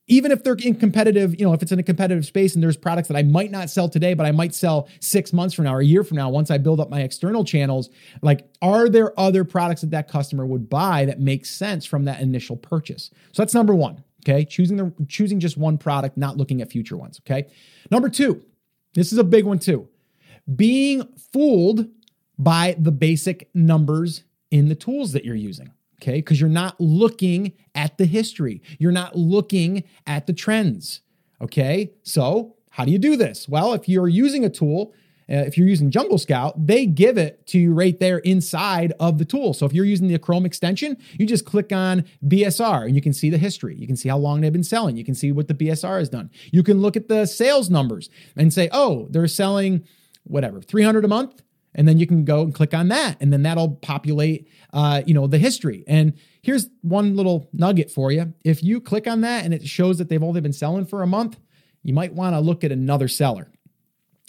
even 0.07 0.31
if 0.31 0.43
they're 0.43 0.57
in 0.57 0.75
competitive, 0.75 1.39
you 1.39 1.47
know, 1.47 1.55
if 1.55 1.63
it's 1.63 1.73
in 1.73 1.79
a 1.79 1.83
competitive 1.83 2.27
space 2.27 2.55
and 2.55 2.63
there's 2.63 2.77
products 2.77 3.09
that 3.09 3.17
I 3.17 3.23
might 3.23 3.51
not 3.51 3.71
sell 3.71 3.89
today, 3.89 4.13
but 4.13 4.27
I 4.27 4.33
might 4.33 4.55
sell 4.55 4.87
six 5.01 5.33
months 5.33 5.55
from 5.55 5.65
now 5.65 5.75
or 5.75 5.81
a 5.81 5.85
year 5.85 6.05
from 6.05 6.19
now, 6.19 6.29
once 6.29 6.51
I 6.51 6.59
build 6.59 6.79
up 6.79 6.91
my 6.91 7.01
external 7.01 7.43
channels, 7.43 7.89
like, 8.21 8.47
are 8.61 8.91
there 8.91 9.19
other 9.19 9.45
products 9.45 9.81
that 9.81 9.91
that 9.93 10.09
customer 10.09 10.45
would 10.45 10.69
buy 10.69 11.07
that 11.07 11.21
makes 11.21 11.49
sense 11.49 11.87
from 11.87 12.05
that 12.05 12.21
initial 12.21 12.57
purchase? 12.57 13.11
So 13.33 13.41
that's 13.41 13.55
number 13.55 13.75
one. 13.75 14.05
Okay. 14.27 14.45
Choosing 14.45 14.77
the, 14.77 14.93
choosing 15.07 15.41
just 15.41 15.57
one 15.57 15.79
product, 15.79 16.17
not 16.17 16.37
looking 16.37 16.63
at 16.63 16.71
future 16.71 16.97
ones. 16.97 17.21
Okay. 17.21 17.49
Number 17.91 18.09
two, 18.09 18.43
this 18.95 19.13
is 19.13 19.19
a 19.19 19.25
big 19.25 19.45
one 19.45 19.59
too. 19.59 19.89
Being 20.55 21.09
fooled 21.33 21.89
by 22.39 22.75
the 22.79 22.93
basic 22.93 23.49
numbers 23.55 24.25
in 24.51 24.69
the 24.69 24.75
tools 24.75 25.13
that 25.13 25.25
you're 25.25 25.35
using 25.35 25.73
okay? 26.05 26.19
Because 26.19 26.41
you're 26.41 26.51
not 26.51 26.81
looking 26.81 27.53
at 27.75 27.99
the 27.99 28.07
history, 28.07 28.63
you're 28.79 28.93
not 28.93 29.17
looking 29.17 29.85
at 30.07 30.27
the 30.27 30.33
trends, 30.33 31.01
okay? 31.41 31.93
So, 32.03 32.57
how 32.71 32.85
do 32.85 32.93
you 32.93 32.99
do 32.99 33.17
this? 33.17 33.49
Well, 33.49 33.73
if 33.73 33.89
you're 33.89 34.09
using 34.09 34.45
a 34.45 34.51
tool, 34.51 34.93
uh, 35.31 35.45
if 35.47 35.57
you're 35.57 35.69
using 35.69 35.91
Jungle 35.91 36.19
Scout, 36.19 36.67
they 36.67 36.87
give 36.87 37.17
it 37.17 37.47
to 37.49 37.59
you 37.59 37.73
right 37.73 37.99
there 37.99 38.19
inside 38.19 38.93
of 39.01 39.19
the 39.19 39.25
tool. 39.25 39.55
So 39.55 39.67
if 39.67 39.73
you're 39.73 39.85
using 39.85 40.09
the 40.09 40.19
Chrome 40.19 40.45
extension, 40.45 40.97
you 41.19 41.27
just 41.27 41.45
click 41.45 41.73
on 41.73 42.05
BSR 42.27 42.87
and 42.87 42.95
you 42.95 43.01
can 43.01 43.13
see 43.13 43.31
the 43.31 43.39
history. 43.39 43.77
You 43.77 43.87
can 43.87 43.97
see 43.97 44.09
how 44.09 44.19
long 44.19 44.41
they've 44.41 44.53
been 44.53 44.63
selling. 44.63 44.97
You 44.97 45.05
can 45.05 45.15
see 45.15 45.33
what 45.33 45.49
the 45.49 45.55
BSR 45.55 45.99
has 45.99 46.09
done. 46.09 46.31
You 46.53 46.63
can 46.63 46.81
look 46.81 46.97
at 46.97 47.09
the 47.09 47.27
sales 47.27 47.71
numbers 47.71 48.11
and 48.37 48.53
say, 48.53 48.69
oh, 48.73 49.09
they're 49.11 49.27
selling 49.27 49.85
whatever, 50.25 50.61
300 50.61 51.05
a 51.05 51.09
month 51.09 51.43
and 51.75 51.89
then 51.89 51.99
you 51.99 52.07
can 52.07 52.25
go 52.25 52.43
and 52.43 52.55
click 52.55 52.73
on 52.73 52.89
that 52.89 53.17
and 53.21 53.33
then 53.33 53.43
that'll 53.43 53.73
populate 53.77 54.49
uh, 54.73 55.03
you 55.07 55.15
know 55.15 55.27
the 55.27 55.39
history 55.39 55.85
and 55.87 56.15
here's 56.43 56.69
one 56.83 57.17
little 57.17 57.49
nugget 57.53 57.91
for 57.91 58.13
you 58.13 58.33
if 58.45 58.63
you 58.63 58.81
click 58.81 59.07
on 59.07 59.21
that 59.23 59.45
and 59.45 59.53
it 59.53 59.67
shows 59.67 59.99
that 59.99 60.09
they've 60.09 60.23
only 60.23 60.41
been 60.41 60.53
selling 60.53 60.87
for 60.87 61.03
a 61.03 61.07
month 61.07 61.39
you 61.83 61.93
might 61.93 62.15
want 62.15 62.35
to 62.35 62.41
look 62.41 62.65
at 62.65 62.73
another 62.73 63.09
seller 63.09 63.51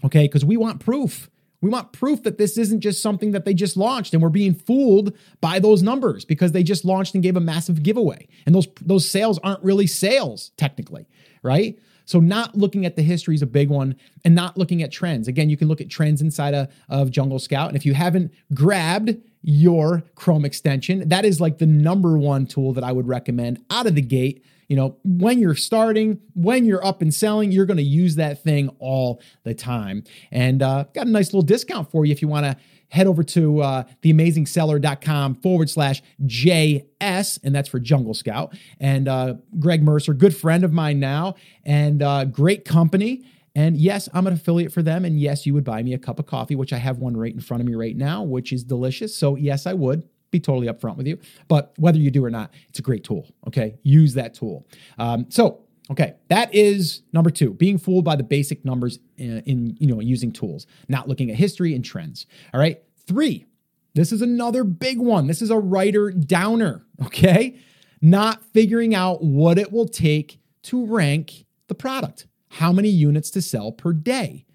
okay 0.05 0.25
because 0.25 0.45
we 0.45 0.57
want 0.57 0.79
proof 0.79 1.29
we 1.61 1.69
want 1.69 1.91
proof 1.91 2.23
that 2.23 2.37
this 2.37 2.57
isn't 2.57 2.81
just 2.81 3.01
something 3.01 3.31
that 3.31 3.43
they 3.43 3.53
just 3.53 3.75
launched 3.75 4.13
and 4.13 4.21
we're 4.21 4.29
being 4.29 4.53
fooled 4.53 5.15
by 5.41 5.59
those 5.59 5.81
numbers 5.81 6.23
because 6.23 6.51
they 6.51 6.63
just 6.63 6.85
launched 6.85 7.13
and 7.15 7.23
gave 7.23 7.35
a 7.35 7.41
massive 7.41 7.83
giveaway 7.83 8.27
and 8.45 8.53
those 8.53 8.67
those 8.81 9.09
sales 9.09 9.39
aren't 9.43 9.63
really 9.63 9.87
sales 9.87 10.51
technically 10.57 11.07
right 11.43 11.79
so 12.07 12.19
not 12.19 12.55
looking 12.55 12.85
at 12.85 12.95
the 12.95 13.01
history 13.01 13.33
is 13.33 13.41
a 13.41 13.47
big 13.47 13.69
one 13.69 13.95
and 14.23 14.35
not 14.35 14.59
looking 14.59 14.83
at 14.83 14.91
trends. 14.91 15.27
Again, 15.27 15.49
you 15.49 15.57
can 15.57 15.67
look 15.67 15.81
at 15.81 15.89
trends 15.89 16.21
inside 16.21 16.53
of, 16.53 16.71
of 16.87 17.09
Jungle 17.09 17.39
Scout. 17.39 17.69
And 17.69 17.75
if 17.75 17.83
you 17.83 17.95
haven't 17.95 18.31
grabbed 18.53 19.17
your 19.47 20.03
Chrome 20.15 20.43
extension. 20.43 21.07
That 21.07 21.23
is 21.23 21.39
like 21.39 21.59
the 21.59 21.67
number 21.67 22.17
one 22.17 22.47
tool 22.47 22.73
that 22.73 22.83
I 22.83 22.91
would 22.91 23.07
recommend 23.07 23.63
out 23.69 23.85
of 23.85 23.93
the 23.93 24.01
gate. 24.01 24.43
You 24.67 24.75
know, 24.75 24.97
when 25.03 25.39
you're 25.39 25.55
starting, 25.55 26.19
when 26.33 26.65
you're 26.65 26.85
up 26.85 27.01
and 27.01 27.13
selling, 27.13 27.51
you're 27.51 27.65
going 27.65 27.77
to 27.77 27.83
use 27.83 28.15
that 28.15 28.43
thing 28.43 28.69
all 28.79 29.21
the 29.43 29.53
time. 29.53 30.03
And 30.31 30.61
uh, 30.61 30.85
got 30.93 31.07
a 31.07 31.09
nice 31.09 31.27
little 31.27 31.41
discount 31.41 31.91
for 31.91 32.05
you 32.05 32.11
if 32.11 32.21
you 32.21 32.27
want 32.27 32.45
to 32.45 32.57
head 32.89 33.07
over 33.07 33.23
to 33.23 33.61
uh, 33.61 33.83
theamazingseller.com 34.03 35.35
forward 35.35 35.69
slash 35.69 36.01
JS, 36.23 37.39
and 37.43 37.53
that's 37.53 37.69
for 37.69 37.79
Jungle 37.79 38.13
Scout. 38.13 38.55
And 38.79 39.07
uh, 39.07 39.35
Greg 39.59 39.83
Mercer, 39.83 40.13
good 40.13 40.35
friend 40.35 40.63
of 40.63 40.71
mine 40.71 40.99
now, 40.99 41.35
and 41.63 42.01
uh, 42.01 42.25
great 42.25 42.65
company. 42.65 43.25
And 43.55 43.77
yes, 43.77 44.09
I'm 44.13 44.27
an 44.27 44.33
affiliate 44.33 44.73
for 44.73 44.81
them. 44.81 45.05
And 45.05 45.19
yes, 45.19 45.45
you 45.45 45.53
would 45.53 45.63
buy 45.63 45.81
me 45.81 45.93
a 45.93 45.97
cup 45.97 46.19
of 46.19 46.25
coffee, 46.25 46.55
which 46.55 46.73
I 46.73 46.77
have 46.77 46.97
one 46.97 47.15
right 47.15 47.33
in 47.33 47.39
front 47.39 47.61
of 47.61 47.67
me 47.67 47.75
right 47.75 47.95
now, 47.95 48.21
which 48.21 48.51
is 48.51 48.63
delicious. 48.63 49.15
So, 49.15 49.35
yes, 49.35 49.65
I 49.65 49.73
would 49.73 50.07
be 50.35 50.39
totally 50.39 50.67
upfront 50.67 50.97
with 50.97 51.07
you. 51.07 51.17
But 51.47 51.73
whether 51.77 51.97
you 51.97 52.11
do 52.11 52.23
or 52.23 52.29
not, 52.29 52.53
it's 52.69 52.79
a 52.79 52.81
great 52.81 53.03
tool. 53.03 53.27
Okay. 53.47 53.75
Use 53.83 54.13
that 54.15 54.33
tool. 54.33 54.67
Um, 54.97 55.25
so, 55.29 55.65
Okay, 55.91 56.15
that 56.29 56.53
is 56.53 57.03
number 57.13 57.29
two, 57.29 57.53
being 57.53 57.77
fooled 57.77 58.05
by 58.05 58.15
the 58.15 58.23
basic 58.23 58.65
numbers 58.65 58.97
in, 59.17 59.39
in, 59.41 59.77
you 59.79 59.85
know 59.85 59.99
using 59.99 60.31
tools, 60.31 60.65
not 60.87 61.07
looking 61.07 61.29
at 61.29 61.37
history 61.37 61.75
and 61.75 61.85
trends. 61.85 62.25
All 62.53 62.59
right, 62.59 62.81
three, 63.05 63.45
this 63.93 64.11
is 64.11 64.21
another 64.21 64.63
big 64.63 64.97
one. 64.97 65.27
This 65.27 65.41
is 65.41 65.51
a 65.51 65.59
writer 65.59 66.11
downer. 66.11 66.85
Okay, 67.05 67.59
not 68.01 68.43
figuring 68.45 68.95
out 68.95 69.23
what 69.23 69.59
it 69.59 69.71
will 69.71 69.87
take 69.87 70.39
to 70.63 70.85
rank 70.85 71.45
the 71.67 71.75
product, 71.75 72.25
how 72.49 72.71
many 72.71 72.89
units 72.89 73.29
to 73.31 73.41
sell 73.41 73.71
per 73.71 73.93
day. 73.93 74.45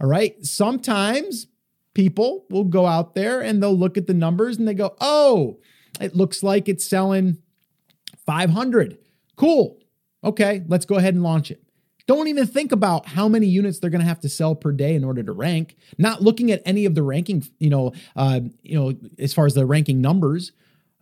All 0.00 0.08
right, 0.08 0.34
sometimes 0.44 1.46
people 1.94 2.44
will 2.50 2.64
go 2.64 2.86
out 2.86 3.14
there 3.14 3.40
and 3.40 3.62
they'll 3.62 3.76
look 3.76 3.96
at 3.96 4.06
the 4.06 4.14
numbers 4.14 4.58
and 4.58 4.68
they 4.68 4.74
go, 4.74 4.94
oh, 5.00 5.58
it 6.00 6.14
looks 6.14 6.42
like 6.42 6.68
it's 6.68 6.84
selling 6.84 7.38
500. 8.26 8.98
Cool. 9.36 9.78
Okay, 10.22 10.64
let's 10.68 10.84
go 10.84 10.96
ahead 10.96 11.14
and 11.14 11.22
launch 11.22 11.50
it. 11.50 11.62
Don't 12.06 12.28
even 12.28 12.46
think 12.46 12.72
about 12.72 13.06
how 13.06 13.28
many 13.28 13.46
units 13.46 13.78
they're 13.78 13.90
going 13.90 14.02
to 14.02 14.06
have 14.06 14.20
to 14.20 14.28
sell 14.28 14.54
per 14.54 14.72
day 14.72 14.94
in 14.94 15.04
order 15.04 15.22
to 15.22 15.32
rank. 15.32 15.76
Not 15.96 16.20
looking 16.20 16.50
at 16.50 16.60
any 16.66 16.84
of 16.84 16.94
the 16.94 17.02
ranking, 17.02 17.46
you 17.58 17.70
know, 17.70 17.92
uh, 18.14 18.40
you 18.62 18.78
know, 18.78 18.94
as 19.18 19.32
far 19.32 19.46
as 19.46 19.54
the 19.54 19.64
ranking 19.64 20.02
numbers, 20.02 20.52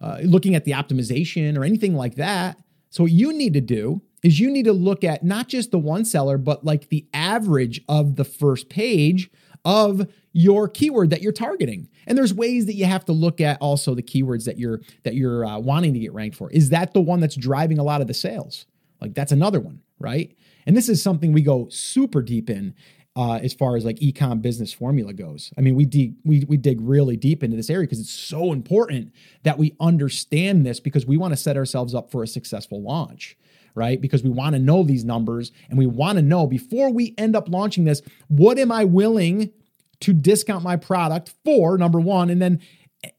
uh, 0.00 0.18
looking 0.22 0.54
at 0.54 0.64
the 0.64 0.72
optimization 0.72 1.56
or 1.56 1.64
anything 1.64 1.94
like 1.94 2.16
that. 2.16 2.58
So 2.90 3.04
what 3.04 3.12
you 3.12 3.32
need 3.32 3.54
to 3.54 3.60
do 3.60 4.02
is 4.22 4.38
you 4.38 4.50
need 4.50 4.64
to 4.64 4.72
look 4.72 5.02
at 5.02 5.24
not 5.24 5.48
just 5.48 5.72
the 5.72 5.78
one 5.78 6.04
seller, 6.04 6.38
but 6.38 6.64
like 6.64 6.88
the 6.88 7.06
average 7.12 7.80
of 7.88 8.14
the 8.14 8.24
first 8.24 8.68
page 8.68 9.28
of 9.64 10.10
your 10.32 10.68
keyword 10.68 11.10
that 11.10 11.22
you're 11.22 11.32
targeting. 11.32 11.88
And 12.06 12.16
there's 12.16 12.34
ways 12.34 12.66
that 12.66 12.74
you 12.74 12.84
have 12.84 13.04
to 13.06 13.12
look 13.12 13.40
at 13.40 13.60
also 13.60 13.94
the 13.94 14.02
keywords 14.02 14.44
that 14.44 14.58
you're 14.58 14.80
that 15.04 15.14
you're 15.14 15.44
uh, 15.44 15.58
wanting 15.58 15.92
to 15.94 16.00
get 16.00 16.12
ranked 16.12 16.36
for. 16.36 16.50
Is 16.50 16.70
that 16.70 16.94
the 16.94 17.00
one 17.00 17.20
that's 17.20 17.36
driving 17.36 17.78
a 17.78 17.84
lot 17.84 18.00
of 18.00 18.06
the 18.06 18.14
sales? 18.14 18.66
Like 19.00 19.14
that's 19.14 19.32
another 19.32 19.60
one, 19.60 19.82
right? 19.98 20.34
And 20.66 20.76
this 20.76 20.88
is 20.88 21.02
something 21.02 21.32
we 21.32 21.42
go 21.42 21.68
super 21.68 22.22
deep 22.22 22.48
in 22.48 22.74
uh, 23.14 23.34
as 23.42 23.52
far 23.52 23.76
as 23.76 23.84
like 23.84 23.96
ecom 23.96 24.40
business 24.40 24.72
formula 24.72 25.12
goes. 25.12 25.52
I 25.58 25.60
mean, 25.60 25.74
we 25.74 25.84
dig 25.84 26.14
we 26.24 26.44
we 26.48 26.56
dig 26.56 26.80
really 26.80 27.16
deep 27.16 27.42
into 27.42 27.56
this 27.56 27.68
area 27.68 27.86
because 27.86 28.00
it's 28.00 28.10
so 28.10 28.52
important 28.52 29.12
that 29.42 29.58
we 29.58 29.76
understand 29.80 30.64
this 30.64 30.80
because 30.80 31.04
we 31.04 31.16
want 31.16 31.32
to 31.32 31.36
set 31.36 31.56
ourselves 31.56 31.94
up 31.94 32.10
for 32.10 32.22
a 32.22 32.26
successful 32.26 32.82
launch, 32.82 33.36
right? 33.74 34.00
Because 34.00 34.22
we 34.22 34.30
want 34.30 34.54
to 34.54 34.58
know 34.58 34.82
these 34.82 35.04
numbers 35.04 35.52
and 35.68 35.78
we 35.78 35.86
want 35.86 36.16
to 36.16 36.22
know 36.22 36.46
before 36.46 36.90
we 36.90 37.14
end 37.18 37.36
up 37.36 37.48
launching 37.48 37.84
this, 37.84 38.02
what 38.28 38.58
am 38.58 38.72
I 38.72 38.84
willing 38.84 39.52
to 40.00 40.12
discount 40.12 40.64
my 40.64 40.76
product 40.76 41.34
for? 41.44 41.78
Number 41.78 42.00
one, 42.00 42.30
and 42.30 42.42
then 42.42 42.60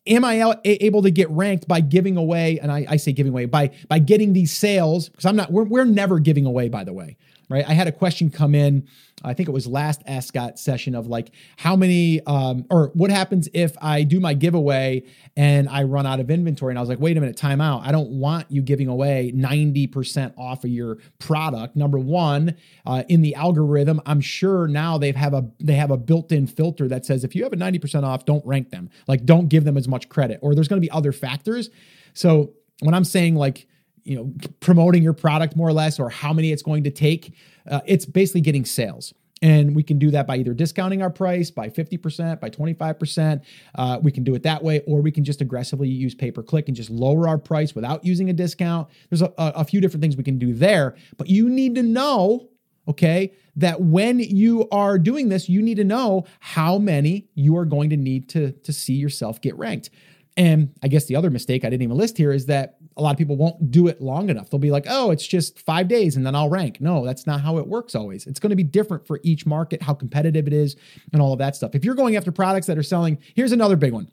am 0.08 0.26
I 0.26 0.56
able 0.66 1.02
to 1.02 1.12
get 1.12 1.30
ranked 1.30 1.68
by 1.68 1.82
giving 1.82 2.18
away? 2.18 2.60
And 2.60 2.72
I, 2.72 2.86
I 2.90 2.98
say 2.98 3.12
giving 3.12 3.32
away 3.32 3.46
by 3.46 3.72
by 3.88 4.00
getting 4.00 4.34
these 4.34 4.56
sales 4.56 5.10
because 5.10 5.26
I'm 5.26 5.36
not. 5.36 5.52
We're, 5.52 5.64
we're 5.64 5.86
never 5.86 6.20
giving 6.20 6.46
away, 6.46 6.70
by 6.70 6.84
the 6.84 6.94
way 6.94 7.18
right? 7.50 7.68
I 7.68 7.74
had 7.74 7.88
a 7.88 7.92
question 7.92 8.30
come 8.30 8.56
in, 8.56 8.88
I 9.24 9.34
think 9.34 9.48
it 9.48 9.52
was 9.52 9.68
last 9.68 10.02
Ask 10.06 10.30
Scott 10.30 10.60
session 10.60 10.96
of 10.96 11.08
like 11.08 11.32
how 11.58 11.76
many 11.76 12.22
um, 12.26 12.66
or 12.70 12.92
what 12.94 13.10
happens 13.10 13.48
if 13.54 13.76
I 13.82 14.04
do 14.04 14.20
my 14.20 14.34
giveaway 14.34 15.04
and 15.38 15.70
I 15.70 15.84
run 15.84 16.06
out 16.06 16.20
of 16.20 16.30
inventory. 16.30 16.72
And 16.72 16.78
I 16.80 16.82
was 16.82 16.90
like, 16.90 17.00
wait 17.00 17.16
a 17.16 17.22
minute, 17.22 17.38
time 17.38 17.62
out. 17.62 17.86
I 17.86 17.92
don't 17.92 18.10
want 18.10 18.52
you 18.52 18.62
giving 18.62 18.88
away 18.88 19.32
90% 19.34 20.34
off 20.38 20.64
of 20.64 20.70
your 20.70 20.98
product. 21.20 21.76
Number 21.76 22.00
one, 22.00 22.56
uh, 22.86 23.04
in 23.08 23.22
the 23.22 23.36
algorithm, 23.36 24.02
I'm 24.06 24.20
sure 24.20 24.68
now 24.68 24.98
they 24.98 25.12
have 25.12 25.34
a 25.34 25.50
they 25.60 25.76
have 25.76 25.92
a 25.92 25.98
built-in 25.98 26.48
filter 26.48 26.88
that 26.90 27.06
says 27.06 27.24
if 27.24 27.36
you 27.36 27.44
have 27.44 27.54
a 27.54 27.58
90% 27.58 28.04
off, 28.04 28.26
don't 28.26 28.46
rank 28.46 28.72
them. 28.72 28.90
Like 29.08 29.26
don't 29.26 29.48
give 29.48 29.64
them 29.64 29.78
as 29.78 29.88
much 29.88 30.10
credit. 30.10 30.40
Or 30.42 30.54
there's 30.54 30.68
going 30.68 30.82
to 30.82 30.86
be 30.86 30.92
other 30.92 31.12
factors. 31.12 31.70
So 32.14 32.54
when 32.82 32.94
I'm 32.94 33.06
saying 33.06 33.36
like 33.36 33.68
you 34.04 34.16
know 34.16 34.34
promoting 34.60 35.04
your 35.04 35.14
product 35.14 35.56
more 35.56 35.68
or 35.68 35.74
less 35.74 36.00
or 36.00 36.10
how 36.10 36.34
many 36.34 36.52
it's 36.52 36.64
going 36.64 36.84
to 36.84 36.92
take 36.92 37.34
uh, 37.70 37.82
it's 37.86 38.06
basically 38.06 38.42
getting 38.42 38.66
sales. 38.66 39.14
And 39.42 39.76
we 39.76 39.84
can 39.84 40.00
do 40.00 40.10
that 40.12 40.26
by 40.26 40.38
either 40.38 40.54
discounting 40.54 41.02
our 41.02 41.10
price 41.10 41.52
by 41.52 41.70
50% 41.70 42.40
by 42.40 42.50
25% 42.50 43.42
uh, 43.76 44.00
we 44.02 44.10
can 44.10 44.24
do 44.24 44.36
it 44.36 44.44
that 44.44 44.64
way 44.64 44.82
or 44.88 45.02
we 45.02 45.12
can 45.12 45.26
just 45.26 45.42
aggressively 45.42 45.90
use 45.90 46.16
pay 46.16 46.32
per 46.32 46.42
click 46.42 46.70
and 46.70 46.78
just 46.78 46.90
lower 46.90 47.28
our 47.28 47.38
price 47.38 47.76
without 47.76 48.06
using 48.06 48.30
a 48.30 48.34
discount. 48.34 48.88
There's 49.10 49.22
a, 49.22 49.34
a 49.38 49.66
few 49.66 49.82
different 49.82 50.02
things 50.02 50.16
we 50.16 50.24
can 50.24 50.40
do 50.40 50.54
there 50.54 50.96
but 51.18 51.28
you 51.28 51.50
need 51.50 51.76
to 51.76 51.84
know 51.84 52.50
okay 52.88 53.34
that 53.56 53.82
when 53.82 54.20
you 54.20 54.68
are 54.72 54.98
doing 54.98 55.30
this 55.30 55.50
you 55.50 55.62
need 55.62 55.76
to 55.76 55.84
know 55.84 56.26
how 56.40 56.78
many 56.78 57.28
you 57.36 57.58
are 57.58 57.66
going 57.66 57.90
to 57.90 57.98
need 57.98 58.30
to 58.30 58.52
to 58.52 58.72
see 58.72 58.94
yourself 58.94 59.42
get 59.42 59.58
ranked. 59.58 59.90
And 60.38 60.74
I 60.82 60.88
guess 60.88 61.06
the 61.06 61.16
other 61.16 61.30
mistake 61.30 61.66
I 61.66 61.70
didn't 61.70 61.84
even 61.84 61.98
list 61.98 62.18
here 62.18 62.32
is 62.32 62.46
that 62.48 62.78
a 62.98 63.02
lot 63.02 63.12
of 63.12 63.18
people 63.18 63.36
won't 63.36 63.72
do 63.72 63.88
it 63.88 64.02
long 64.02 64.30
enough. 64.30 64.50
They'll 64.50 64.60
be 64.60 64.72
like, 64.72 64.86
oh, 64.88 65.12
it's 65.12 65.26
just 65.26 65.60
five 65.60 65.88
days 65.88 66.16
and 66.16 66.26
then 66.26 66.36
I'll 66.36 66.50
rank. 66.50 66.80
No, 66.80 67.06
that's 67.06 67.26
not 67.26 67.42
how 67.42 67.58
it 67.58 67.68
works 67.68 67.96
always. 67.96 68.28
It's 68.28 68.40
going 68.40 68.52
to 68.52 68.56
be 68.56 68.64
different 68.64 69.08
for 69.08 69.20
each 69.24 69.46
market, 69.46 69.82
how 69.82 69.94
competitive 69.94 70.48
it 70.48 70.54
is, 70.54 70.76
and 71.12 71.22
all 71.22 71.34
of 71.34 71.40
that 71.40 71.56
stuff. 71.56 71.76
If 71.76 71.84
you're 71.84 71.96
going 71.96 72.16
after 72.16 72.32
products 72.32 72.68
that 72.68 72.78
are 72.78 72.84
selling, 72.84 73.18
here's 73.36 73.52
another 73.52 73.76
big 73.76 73.94
one. 73.94 74.10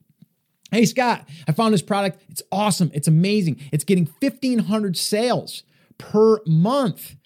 Hey, 0.71 0.85
Scott, 0.85 1.29
I 1.49 1.53
found 1.53 1.75
this 1.75 1.83
product. 1.83 2.23
It's 2.29 2.43
awesome. 2.53 2.91
It's 2.95 3.09
amazing. 3.09 3.61
It's 3.73 3.85
getting 3.85 4.07
1,500 4.21 4.97
sales 4.97 5.65
per 5.99 6.41
month 6.47 7.17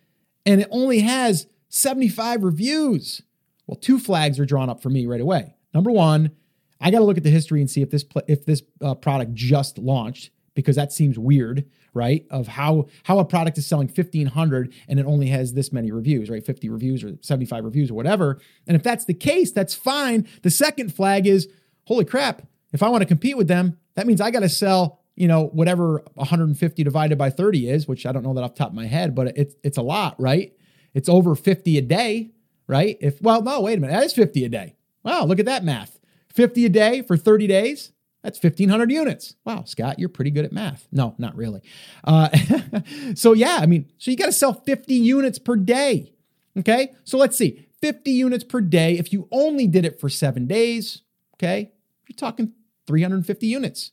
and 0.47 0.61
it 0.61 0.69
only 0.71 1.01
has 1.01 1.47
75 1.69 2.43
reviews. 2.43 3.23
Well, 3.67 3.77
two 3.77 3.99
flags 3.99 4.39
are 4.39 4.47
drawn 4.47 4.69
up 4.69 4.83
for 4.83 4.91
me 4.91 5.07
right 5.07 5.21
away. 5.21 5.55
Number 5.73 5.91
one, 5.91 6.33
I 6.81 6.91
got 6.91 6.99
to 6.99 7.05
look 7.05 7.17
at 7.17 7.23
the 7.23 7.31
history 7.31 7.61
and 7.61 7.71
see 7.71 7.83
if 7.83 7.91
this 7.91 8.05
if 8.29 8.45
this 8.45 8.63
uh, 8.83 8.95
product 8.95 9.35
just 9.35 9.79
launched 9.79 10.31
because 10.55 10.77
that 10.77 10.93
seems 10.93 11.19
weird, 11.19 11.65
right? 11.93 12.27
Of 12.31 12.49
how 12.49 12.87
how 13.05 13.19
a 13.19 13.25
product 13.25 13.59
is 13.59 13.67
selling 13.67 13.89
1500 13.89 14.73
and 14.89 15.01
it 15.01 15.07
only 15.07 15.29
has 15.29 15.55
this 15.55 15.73
many 15.73 15.91
reviews, 15.91 16.31
right? 16.31 16.45
50 16.45 16.69
reviews 16.69 17.05
or 17.05 17.17
75 17.21 17.65
reviews 17.65 17.91
or 17.91 17.95
whatever. 17.95 18.41
And 18.67 18.77
if 18.77 18.83
that's 18.83 19.05
the 19.05 19.15
case, 19.15 19.53
that's 19.53 19.75
fine. 19.75 20.27
The 20.43 20.51
second 20.51 20.95
flag 20.95 21.27
is 21.27 21.49
holy 21.85 22.05
crap, 22.05 22.43
if 22.75 22.83
I 22.83 22.89
want 22.89 23.03
to 23.03 23.07
compete 23.07 23.37
with 23.37 23.49
them, 23.49 23.79
that 23.95 24.07
means 24.07 24.21
I 24.21 24.33
got 24.33 24.41
to 24.41 24.49
sell, 24.49 25.01
you 25.15 25.29
know, 25.29 25.47
whatever 25.47 26.03
150 26.15 26.83
divided 26.83 27.17
by 27.17 27.31
30 27.31 27.71
is, 27.71 27.87
which 27.87 28.05
I 28.05 28.11
don't 28.11 28.25
know 28.25 28.35
that 28.35 28.43
off 28.43 28.55
the 28.55 28.59
top 28.59 28.71
of 28.71 28.75
my 28.75 28.87
head, 28.87 29.15
but 29.15 29.39
it's 29.39 29.55
it's 29.63 29.79
a 29.79 29.83
lot, 29.83 30.21
right? 30.21 30.53
It's 30.93 31.09
over 31.09 31.37
50 31.37 31.79
a 31.79 31.83
day, 31.83 32.33
right? 32.67 32.99
If 33.01 33.23
well, 33.23 33.43
no, 33.43 33.61
wait 33.61 33.79
a 33.79 33.81
minute. 33.81 33.93
That 33.93 34.05
is 34.05 34.13
50 34.13 34.45
a 34.45 34.49
day. 34.49 34.75
Wow, 35.05 35.25
look 35.25 35.39
at 35.39 35.47
that 35.47 35.65
math. 35.65 36.01
50 36.35 36.67
a 36.67 36.69
day 36.69 37.03
for 37.03 37.17
30 37.17 37.47
days. 37.47 37.93
That's 38.25 38.43
1,500 38.43 38.91
units. 38.91 39.37
Wow, 39.45 39.65
Scott, 39.65 39.99
you're 39.99 40.09
pretty 40.09 40.31
good 40.31 40.47
at 40.47 40.53
math. 40.53 40.89
No, 40.91 41.15
not 41.19 41.37
really. 41.37 41.61
Uh, 42.05 42.31
so, 43.15 43.35
yeah, 43.35 43.59
I 43.61 43.67
mean, 43.67 43.93
so 43.99 44.11
you 44.11 44.17
got 44.17 44.27
to 44.27 44.33
sell 44.33 44.55
50 44.55 44.95
units 44.95 45.39
per 45.39 45.57
day. 45.57 46.15
Okay, 46.59 46.95
so 47.05 47.19
let's 47.19 47.37
see 47.37 47.67
50 47.83 48.11
units 48.11 48.43
per 48.43 48.63
day. 48.63 48.97
If 48.97 49.13
you 49.13 49.29
only 49.31 49.67
did 49.67 49.85
it 49.85 50.01
for 50.01 50.09
seven 50.09 50.47
days, 50.47 51.03
okay, 51.37 51.73
you're 52.09 52.17
talking 52.17 52.53
350 52.87 53.47
units. 53.47 53.91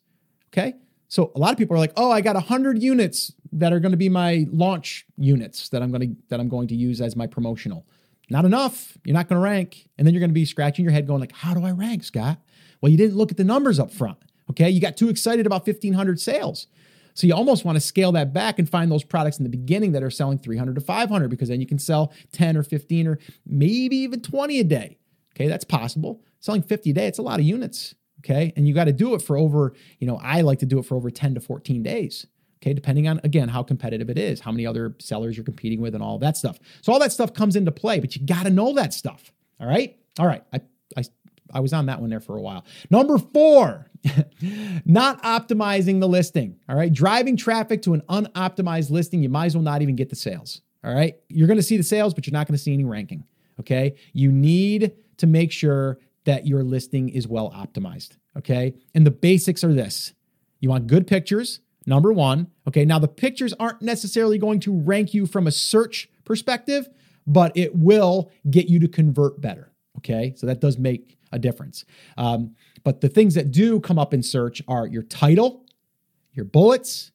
Okay, 0.53 0.75
so 1.09 1.33
a 1.35 1.39
lot 1.39 1.51
of 1.51 1.57
people 1.57 1.75
are 1.75 1.79
like, 1.79 1.93
oh, 1.97 2.09
I 2.09 2.21
got 2.21 2.35
100 2.35 2.81
units 2.81 3.33
that 3.51 3.73
are 3.73 3.81
going 3.81 3.91
to 3.91 3.97
be 3.97 4.07
my 4.07 4.45
launch 4.49 5.05
units 5.17 5.67
that 5.69 5.81
I'm 5.81 5.91
going 5.91 6.01
to 6.01 6.15
that 6.29 6.39
I'm 6.39 6.47
going 6.47 6.69
to 6.69 6.75
use 6.75 7.01
as 7.01 7.17
my 7.17 7.27
promotional. 7.27 7.85
Not 8.29 8.45
enough. 8.45 8.97
You're 9.03 9.13
not 9.13 9.27
going 9.27 9.41
to 9.41 9.43
rank. 9.43 9.89
And 9.97 10.07
then 10.07 10.13
you're 10.13 10.21
going 10.21 10.29
to 10.29 10.33
be 10.33 10.45
scratching 10.45 10.85
your 10.85 10.93
head 10.93 11.05
going 11.05 11.19
like, 11.19 11.33
how 11.33 11.53
do 11.53 11.65
I 11.65 11.71
rank, 11.71 12.05
Scott? 12.05 12.39
Well, 12.81 12.91
you 12.91 12.97
didn't 12.97 13.17
look 13.17 13.31
at 13.31 13.37
the 13.37 13.43
numbers 13.43 13.79
up 13.79 13.91
front. 13.91 14.17
Okay. 14.49 14.69
You 14.69 14.81
got 14.81 14.97
too 14.97 15.09
excited 15.09 15.45
about 15.45 15.65
1,500 15.65 16.19
sales. 16.19 16.67
So 17.13 17.27
you 17.27 17.33
almost 17.33 17.65
want 17.65 17.75
to 17.75 17.81
scale 17.81 18.11
that 18.13 18.33
back 18.33 18.59
and 18.59 18.69
find 18.69 18.91
those 18.91 19.03
products 19.03 19.37
in 19.37 19.43
the 19.43 19.49
beginning 19.49 19.91
that 19.93 20.03
are 20.03 20.09
selling 20.09 20.37
300 20.37 20.75
to 20.75 20.81
500 20.81 21.29
because 21.29 21.49
then 21.49 21.59
you 21.59 21.67
can 21.67 21.79
sell 21.79 22.13
10 22.31 22.57
or 22.57 22.63
15 22.63 23.07
or 23.07 23.19
maybe 23.45 23.97
even 23.97 24.21
20 24.21 24.59
a 24.59 24.63
day. 24.63 24.97
Okay, 25.35 25.47
that's 25.47 25.65
possible. 25.65 26.23
Selling 26.39 26.61
50 26.61 26.91
a 26.91 26.93
day, 26.93 27.07
it's 27.07 27.19
a 27.19 27.23
lot 27.23 27.39
of 27.39 27.45
units. 27.45 27.95
Okay, 28.19 28.53
and 28.55 28.67
you 28.67 28.73
got 28.73 28.85
to 28.85 28.93
do 28.93 29.15
it 29.15 29.21
for 29.21 29.35
over, 29.35 29.73
you 29.99 30.05
know, 30.05 30.19
I 30.21 30.41
like 30.41 30.59
to 30.59 30.65
do 30.65 30.77
it 30.77 30.85
for 30.85 30.95
over 30.95 31.09
10 31.09 31.33
to 31.35 31.41
14 31.41 31.81
days. 31.81 32.27
Okay, 32.61 32.73
depending 32.73 33.07
on 33.07 33.19
again 33.23 33.49
how 33.49 33.63
competitive 33.63 34.11
it 34.11 34.19
is, 34.19 34.39
how 34.39 34.51
many 34.51 34.67
other 34.67 34.95
sellers 34.99 35.35
you're 35.35 35.43
competing 35.43 35.81
with, 35.81 35.95
and 35.95 36.03
all 36.03 36.19
that 36.19 36.37
stuff. 36.37 36.59
So 36.81 36.93
all 36.93 36.99
that 36.99 37.11
stuff 37.11 37.33
comes 37.33 37.55
into 37.55 37.71
play, 37.71 37.99
but 37.99 38.15
you 38.15 38.23
got 38.23 38.43
to 38.43 38.51
know 38.51 38.73
that 38.73 38.93
stuff. 38.93 39.31
All 39.59 39.67
right, 39.67 39.97
all 40.19 40.27
right. 40.27 40.43
I 40.53 40.61
I 40.95 41.03
I 41.53 41.59
was 41.59 41.73
on 41.73 41.85
that 41.87 42.01
one 42.01 42.09
there 42.09 42.19
for 42.19 42.37
a 42.37 42.41
while. 42.41 42.65
Number 42.89 43.17
four, 43.17 43.89
not 44.85 45.21
optimizing 45.23 45.99
the 45.99 46.07
listing. 46.07 46.57
All 46.67 46.75
right. 46.75 46.91
Driving 46.91 47.37
traffic 47.37 47.81
to 47.83 47.93
an 47.93 48.01
unoptimized 48.09 48.89
listing, 48.89 49.23
you 49.23 49.29
might 49.29 49.47
as 49.47 49.55
well 49.55 49.63
not 49.63 49.81
even 49.81 49.95
get 49.95 50.09
the 50.09 50.15
sales. 50.15 50.61
All 50.83 50.93
right. 50.93 51.15
You're 51.29 51.47
going 51.47 51.57
to 51.57 51.63
see 51.63 51.77
the 51.77 51.83
sales, 51.83 52.13
but 52.13 52.25
you're 52.25 52.33
not 52.33 52.47
going 52.47 52.57
to 52.57 52.63
see 52.63 52.73
any 52.73 52.83
ranking. 52.83 53.25
Okay. 53.59 53.95
You 54.13 54.31
need 54.31 54.93
to 55.17 55.27
make 55.27 55.51
sure 55.51 55.99
that 56.25 56.47
your 56.47 56.63
listing 56.63 57.09
is 57.09 57.27
well 57.27 57.51
optimized. 57.51 58.17
Okay. 58.37 58.73
And 58.93 59.05
the 59.05 59.11
basics 59.11 59.63
are 59.63 59.73
this 59.73 60.13
you 60.59 60.69
want 60.69 60.87
good 60.87 61.07
pictures, 61.07 61.59
number 61.85 62.13
one. 62.13 62.47
Okay. 62.67 62.85
Now, 62.85 62.99
the 62.99 63.07
pictures 63.07 63.53
aren't 63.59 63.81
necessarily 63.81 64.37
going 64.37 64.59
to 64.61 64.73
rank 64.73 65.13
you 65.13 65.25
from 65.25 65.47
a 65.47 65.51
search 65.51 66.09
perspective, 66.23 66.87
but 67.27 67.51
it 67.55 67.75
will 67.75 68.31
get 68.49 68.67
you 68.67 68.79
to 68.79 68.87
convert 68.87 69.41
better. 69.41 69.70
Okay. 70.01 70.33
So 70.35 70.47
that 70.47 70.59
does 70.59 70.77
make 70.77 71.17
a 71.31 71.39
difference. 71.39 71.85
Um, 72.17 72.55
but 72.83 73.01
the 73.01 73.09
things 73.09 73.35
that 73.35 73.51
do 73.51 73.79
come 73.79 73.99
up 73.99 74.13
in 74.13 74.23
search 74.23 74.61
are 74.67 74.87
your 74.87 75.03
title, 75.03 75.65
your 76.33 76.45
bullets, 76.45 77.11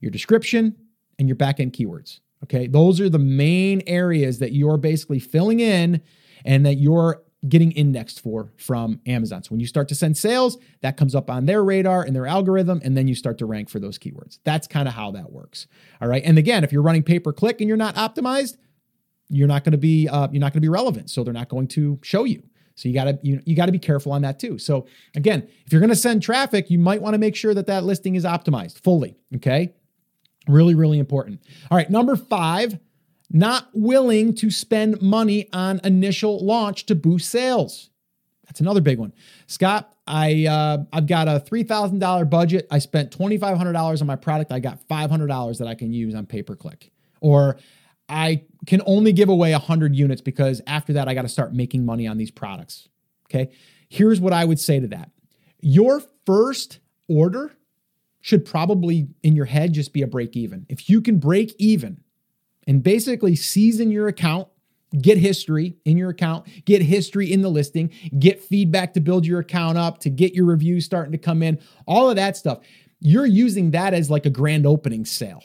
your 0.00 0.10
description, 0.10 0.74
and 1.18 1.28
your 1.28 1.36
backend 1.36 1.72
keywords. 1.72 2.20
Okay. 2.44 2.66
Those 2.66 3.00
are 3.00 3.10
the 3.10 3.18
main 3.18 3.82
areas 3.86 4.38
that 4.38 4.52
you're 4.52 4.78
basically 4.78 5.20
filling 5.20 5.60
in 5.60 6.00
and 6.44 6.64
that 6.64 6.76
you're 6.76 7.22
getting 7.48 7.72
indexed 7.72 8.20
for 8.20 8.52
from 8.56 9.00
Amazon. 9.06 9.42
So 9.42 9.50
when 9.50 9.60
you 9.60 9.66
start 9.66 9.88
to 9.88 9.94
send 9.94 10.16
sales, 10.16 10.58
that 10.82 10.96
comes 10.96 11.14
up 11.14 11.30
on 11.30 11.46
their 11.46 11.64
radar 11.64 12.02
and 12.02 12.14
their 12.14 12.26
algorithm, 12.26 12.80
and 12.84 12.96
then 12.96 13.08
you 13.08 13.14
start 13.14 13.38
to 13.38 13.46
rank 13.46 13.70
for 13.70 13.80
those 13.80 13.98
keywords. 13.98 14.40
That's 14.44 14.66
kind 14.66 14.86
of 14.86 14.94
how 14.94 15.10
that 15.12 15.32
works. 15.32 15.66
All 16.02 16.08
right. 16.08 16.22
And 16.24 16.38
again, 16.38 16.64
if 16.64 16.72
you're 16.72 16.82
running 16.82 17.02
pay 17.02 17.18
per 17.18 17.32
click 17.32 17.60
and 17.60 17.68
you're 17.68 17.78
not 17.78 17.94
optimized, 17.94 18.56
you're 19.30 19.48
not 19.48 19.64
going 19.64 19.72
to 19.72 19.78
be 19.78 20.08
uh, 20.08 20.28
you're 20.30 20.40
not 20.40 20.52
going 20.52 20.60
to 20.60 20.66
be 20.66 20.68
relevant. 20.68 21.10
So 21.10 21.24
they're 21.24 21.32
not 21.32 21.48
going 21.48 21.68
to 21.68 21.98
show 22.02 22.24
you. 22.24 22.42
So 22.74 22.88
you 22.88 22.94
got 22.94 23.04
to 23.04 23.18
you, 23.22 23.40
you 23.44 23.54
got 23.54 23.66
to 23.66 23.72
be 23.72 23.78
careful 23.78 24.12
on 24.12 24.22
that 24.22 24.38
too. 24.38 24.58
So 24.58 24.86
again, 25.14 25.48
if 25.66 25.72
you're 25.72 25.80
going 25.80 25.90
to 25.90 25.96
send 25.96 26.22
traffic, 26.22 26.70
you 26.70 26.78
might 26.78 27.00
want 27.02 27.14
to 27.14 27.18
make 27.18 27.36
sure 27.36 27.54
that 27.54 27.66
that 27.66 27.84
listing 27.84 28.14
is 28.14 28.24
optimized 28.24 28.80
fully. 28.80 29.16
Okay. 29.36 29.72
Really, 30.48 30.74
really 30.74 30.98
important. 30.98 31.42
All 31.70 31.76
right. 31.76 31.90
Number 31.90 32.16
five, 32.16 32.78
not 33.30 33.68
willing 33.74 34.34
to 34.36 34.50
spend 34.50 35.00
money 35.00 35.48
on 35.52 35.80
initial 35.84 36.44
launch 36.44 36.86
to 36.86 36.94
boost 36.94 37.30
sales. 37.30 37.90
That's 38.46 38.60
another 38.60 38.80
big 38.80 38.98
one. 38.98 39.12
Scott, 39.46 39.94
I 40.06 40.46
uh, 40.46 40.78
I've 40.92 41.06
got 41.06 41.28
a 41.28 41.38
three 41.38 41.62
thousand 41.62 42.00
dollar 42.00 42.24
budget. 42.24 42.66
I 42.70 42.80
spent 42.80 43.12
twenty 43.12 43.38
five 43.38 43.56
hundred 43.56 43.74
dollars 43.74 44.00
on 44.00 44.08
my 44.08 44.16
product. 44.16 44.50
I 44.50 44.58
got 44.58 44.80
five 44.88 45.10
hundred 45.10 45.28
dollars 45.28 45.58
that 45.58 45.68
I 45.68 45.74
can 45.74 45.92
use 45.92 46.14
on 46.14 46.26
pay 46.26 46.42
per 46.42 46.56
click. 46.56 46.90
Or 47.20 47.58
I 48.10 48.42
can 48.66 48.82
only 48.84 49.12
give 49.12 49.28
away 49.28 49.52
100 49.52 49.94
units 49.94 50.20
because 50.20 50.60
after 50.66 50.92
that, 50.94 51.08
I 51.08 51.14
got 51.14 51.22
to 51.22 51.28
start 51.28 51.54
making 51.54 51.86
money 51.86 52.06
on 52.06 52.18
these 52.18 52.30
products. 52.30 52.88
Okay. 53.26 53.52
Here's 53.88 54.20
what 54.20 54.32
I 54.32 54.44
would 54.44 54.58
say 54.60 54.80
to 54.80 54.88
that 54.88 55.10
your 55.60 56.02
first 56.26 56.80
order 57.08 57.52
should 58.20 58.44
probably 58.44 59.08
in 59.22 59.34
your 59.34 59.46
head 59.46 59.72
just 59.72 59.92
be 59.92 60.02
a 60.02 60.06
break 60.06 60.36
even. 60.36 60.66
If 60.68 60.90
you 60.90 61.00
can 61.00 61.18
break 61.18 61.54
even 61.58 62.02
and 62.66 62.82
basically 62.82 63.36
season 63.36 63.90
your 63.90 64.08
account, 64.08 64.48
get 65.00 65.16
history 65.18 65.76
in 65.84 65.96
your 65.96 66.10
account, 66.10 66.46
get 66.64 66.82
history 66.82 67.32
in 67.32 67.42
the 67.42 67.48
listing, 67.48 67.90
get 68.18 68.42
feedback 68.42 68.94
to 68.94 69.00
build 69.00 69.24
your 69.24 69.40
account 69.40 69.78
up, 69.78 69.98
to 69.98 70.10
get 70.10 70.34
your 70.34 70.44
reviews 70.44 70.84
starting 70.84 71.12
to 71.12 71.18
come 71.18 71.42
in, 71.42 71.58
all 71.86 72.10
of 72.10 72.16
that 72.16 72.36
stuff. 72.36 72.58
You're 72.98 73.26
using 73.26 73.70
that 73.70 73.94
as 73.94 74.10
like 74.10 74.26
a 74.26 74.30
grand 74.30 74.66
opening 74.66 75.04
sale. 75.04 75.42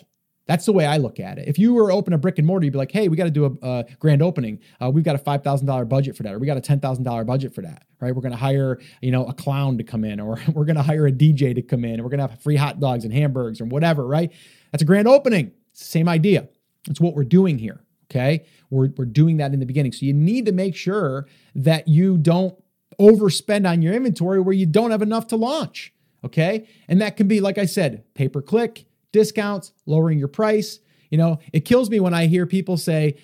That's 0.47 0.65
the 0.65 0.73
way 0.73 0.85
I 0.85 0.97
look 0.97 1.19
at 1.19 1.39
it. 1.39 1.47
If 1.47 1.57
you 1.57 1.73
were 1.73 1.91
open 1.91 2.13
a 2.13 2.17
brick 2.19 2.37
and 2.37 2.45
mortar, 2.45 2.65
you'd 2.65 2.73
be 2.73 2.77
like, 2.77 2.91
"Hey, 2.91 3.07
we 3.07 3.17
got 3.17 3.23
to 3.23 3.31
do 3.31 3.45
a, 3.45 3.67
a, 3.67 3.85
grand 3.99 4.21
opening. 4.21 4.59
Uh, 4.79 4.91
we've 4.91 5.03
got 5.03 5.15
a 5.15 5.19
five 5.19 5.43
thousand 5.43 5.65
dollar 5.65 5.85
budget 5.85 6.15
for 6.15 6.23
that, 6.23 6.33
or 6.33 6.39
we 6.39 6.45
got 6.45 6.57
a 6.57 6.61
ten 6.61 6.79
thousand 6.79 7.03
dollar 7.03 7.23
budget 7.23 7.53
for 7.53 7.61
that, 7.61 7.83
right? 7.99 8.15
We're 8.15 8.21
going 8.21 8.31
to 8.31 8.37
hire, 8.37 8.79
you 9.01 9.11
know, 9.11 9.25
a 9.25 9.33
clown 9.33 9.77
to 9.79 9.83
come 9.83 10.03
in, 10.03 10.19
or 10.19 10.39
we're 10.53 10.65
going 10.65 10.75
to 10.75 10.83
hire 10.83 11.07
a 11.07 11.11
DJ 11.11 11.55
to 11.55 11.61
come 11.61 11.83
in, 11.83 11.95
and 11.95 12.03
we're 12.03 12.09
going 12.09 12.19
to 12.19 12.27
have 12.27 12.39
free 12.41 12.55
hot 12.55 12.79
dogs 12.79 13.05
and 13.05 13.13
hamburgers 13.13 13.59
and 13.59 13.71
whatever, 13.71 14.05
right? 14.05 14.31
That's 14.71 14.83
a 14.83 14.85
grand 14.85 15.07
opening. 15.07 15.51
same 15.73 16.07
idea. 16.07 16.47
That's 16.85 17.01
what 17.01 17.15
we're 17.15 17.23
doing 17.23 17.57
here. 17.57 17.81
Okay, 18.11 18.45
we're 18.69 18.89
we're 18.97 19.05
doing 19.05 19.37
that 19.37 19.53
in 19.53 19.59
the 19.59 19.65
beginning. 19.65 19.93
So 19.93 20.05
you 20.05 20.13
need 20.13 20.45
to 20.45 20.51
make 20.51 20.75
sure 20.75 21.25
that 21.55 21.87
you 21.87 22.19
don't 22.19 22.55
overspend 22.99 23.67
on 23.67 23.81
your 23.81 23.95
inventory 23.95 24.39
where 24.39 24.53
you 24.53 24.67
don't 24.67 24.91
have 24.91 25.01
enough 25.01 25.25
to 25.27 25.35
launch. 25.35 25.91
Okay, 26.23 26.67
and 26.87 27.01
that 27.01 27.17
can 27.17 27.27
be, 27.27 27.39
like 27.39 27.57
I 27.57 27.65
said, 27.65 28.03
pay 28.13 28.27
per 28.27 28.43
click 28.43 28.85
discounts, 29.15 29.71
lowering 29.85 30.19
your 30.19 30.27
price. 30.27 30.79
You 31.09 31.17
know, 31.17 31.39
it 31.53 31.61
kills 31.61 31.89
me 31.89 32.01
when 32.01 32.13
I 32.13 32.27
hear 32.27 32.45
people 32.45 32.75
say, 32.75 33.15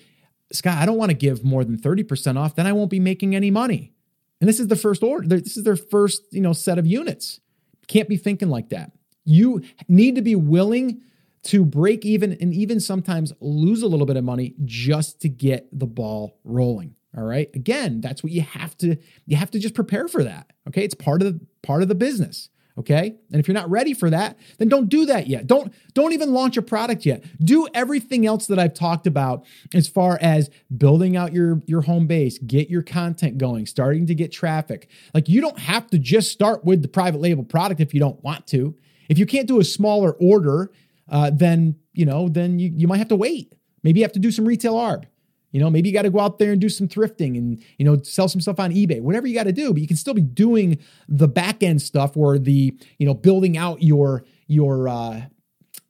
Scott, 0.50 0.78
I 0.78 0.86
don't 0.86 0.96
want 0.96 1.10
to 1.10 1.16
give 1.16 1.44
more 1.44 1.64
than 1.64 1.76
30% 1.76 2.38
off, 2.38 2.54
then 2.56 2.66
I 2.66 2.72
won't 2.72 2.90
be 2.90 2.98
making 2.98 3.36
any 3.36 3.50
money. 3.50 3.92
And 4.40 4.48
this 4.48 4.58
is 4.58 4.68
the 4.68 4.76
first 4.76 5.02
order. 5.02 5.28
This 5.28 5.58
is 5.58 5.64
their 5.64 5.76
first, 5.76 6.22
you 6.32 6.40
know, 6.40 6.54
set 6.54 6.78
of 6.78 6.86
units. 6.86 7.40
Can't 7.88 8.08
be 8.08 8.16
thinking 8.16 8.48
like 8.48 8.70
that. 8.70 8.92
You 9.24 9.62
need 9.86 10.16
to 10.16 10.22
be 10.22 10.34
willing 10.34 11.02
to 11.44 11.64
break 11.64 12.06
even 12.06 12.32
and 12.40 12.54
even 12.54 12.80
sometimes 12.80 13.34
lose 13.40 13.82
a 13.82 13.86
little 13.86 14.06
bit 14.06 14.16
of 14.16 14.24
money 14.24 14.54
just 14.64 15.20
to 15.20 15.28
get 15.28 15.68
the 15.78 15.86
ball 15.86 16.38
rolling. 16.44 16.94
All 17.16 17.24
right. 17.24 17.50
Again, 17.54 18.00
that's 18.00 18.22
what 18.22 18.32
you 18.32 18.40
have 18.40 18.74
to 18.78 18.96
you 19.26 19.36
have 19.36 19.50
to 19.50 19.58
just 19.58 19.74
prepare 19.74 20.08
for 20.08 20.24
that. 20.24 20.50
Okay? 20.68 20.84
It's 20.84 20.94
part 20.94 21.20
of 21.20 21.34
the 21.34 21.46
part 21.62 21.82
of 21.82 21.88
the 21.88 21.94
business 21.94 22.48
okay? 22.78 23.14
And 23.30 23.40
if 23.40 23.48
you're 23.48 23.54
not 23.54 23.70
ready 23.70 23.94
for 23.94 24.10
that 24.10 24.38
then 24.58 24.68
don't 24.68 24.88
do 24.88 25.06
that 25.06 25.26
yet. 25.26 25.46
Don't 25.46 25.72
don't 25.94 26.12
even 26.12 26.32
launch 26.32 26.56
a 26.56 26.62
product 26.62 27.04
yet. 27.06 27.24
Do 27.44 27.68
everything 27.74 28.26
else 28.26 28.46
that 28.46 28.58
i've 28.58 28.74
talked 28.74 29.06
about 29.06 29.44
as 29.74 29.88
far 29.88 30.18
as 30.20 30.50
building 30.76 31.16
out 31.16 31.32
your 31.32 31.62
your 31.66 31.82
home 31.82 32.06
base 32.06 32.38
get 32.38 32.68
your 32.70 32.82
content 32.82 33.38
going 33.38 33.66
starting 33.66 34.06
to 34.06 34.14
get 34.14 34.32
traffic. 34.32 34.88
Like 35.14 35.28
you 35.28 35.40
don't 35.40 35.58
have 35.58 35.88
to 35.90 35.98
just 35.98 36.30
start 36.30 36.64
with 36.64 36.82
the 36.82 36.88
private 36.88 37.20
label 37.20 37.44
product 37.44 37.80
if 37.80 37.94
you 37.94 38.00
don't 38.00 38.22
want 38.22 38.46
to. 38.48 38.74
If 39.08 39.18
you 39.18 39.26
can't 39.26 39.48
do 39.48 39.60
a 39.60 39.64
smaller 39.64 40.12
order 40.12 40.70
uh, 41.08 41.30
then 41.30 41.76
you 41.92 42.06
know 42.06 42.28
then 42.28 42.58
you, 42.58 42.72
you 42.74 42.88
might 42.88 42.98
have 42.98 43.08
to 43.08 43.16
wait. 43.16 43.54
Maybe 43.82 44.00
you 44.00 44.04
have 44.04 44.12
to 44.12 44.20
do 44.20 44.30
some 44.30 44.44
retail 44.44 44.74
arb 44.74 45.04
you 45.52 45.60
know, 45.60 45.70
maybe 45.70 45.88
you 45.88 45.92
got 45.94 46.02
to 46.02 46.10
go 46.10 46.18
out 46.18 46.38
there 46.38 46.52
and 46.52 46.60
do 46.60 46.68
some 46.68 46.88
thrifting 46.88 47.36
and, 47.36 47.62
you 47.78 47.84
know, 47.84 48.00
sell 48.02 48.26
some 48.26 48.40
stuff 48.40 48.58
on 48.58 48.72
eBay, 48.72 49.00
whatever 49.00 49.26
you 49.26 49.34
got 49.34 49.44
to 49.44 49.52
do, 49.52 49.72
but 49.72 49.80
you 49.80 49.86
can 49.86 49.96
still 49.96 50.14
be 50.14 50.22
doing 50.22 50.78
the 51.08 51.28
back 51.28 51.62
end 51.62 51.80
stuff 51.80 52.16
or 52.16 52.38
the, 52.38 52.74
you 52.98 53.06
know, 53.06 53.14
building 53.14 53.56
out 53.58 53.82
your, 53.82 54.24
your, 54.46 54.88
uh, 54.88 55.20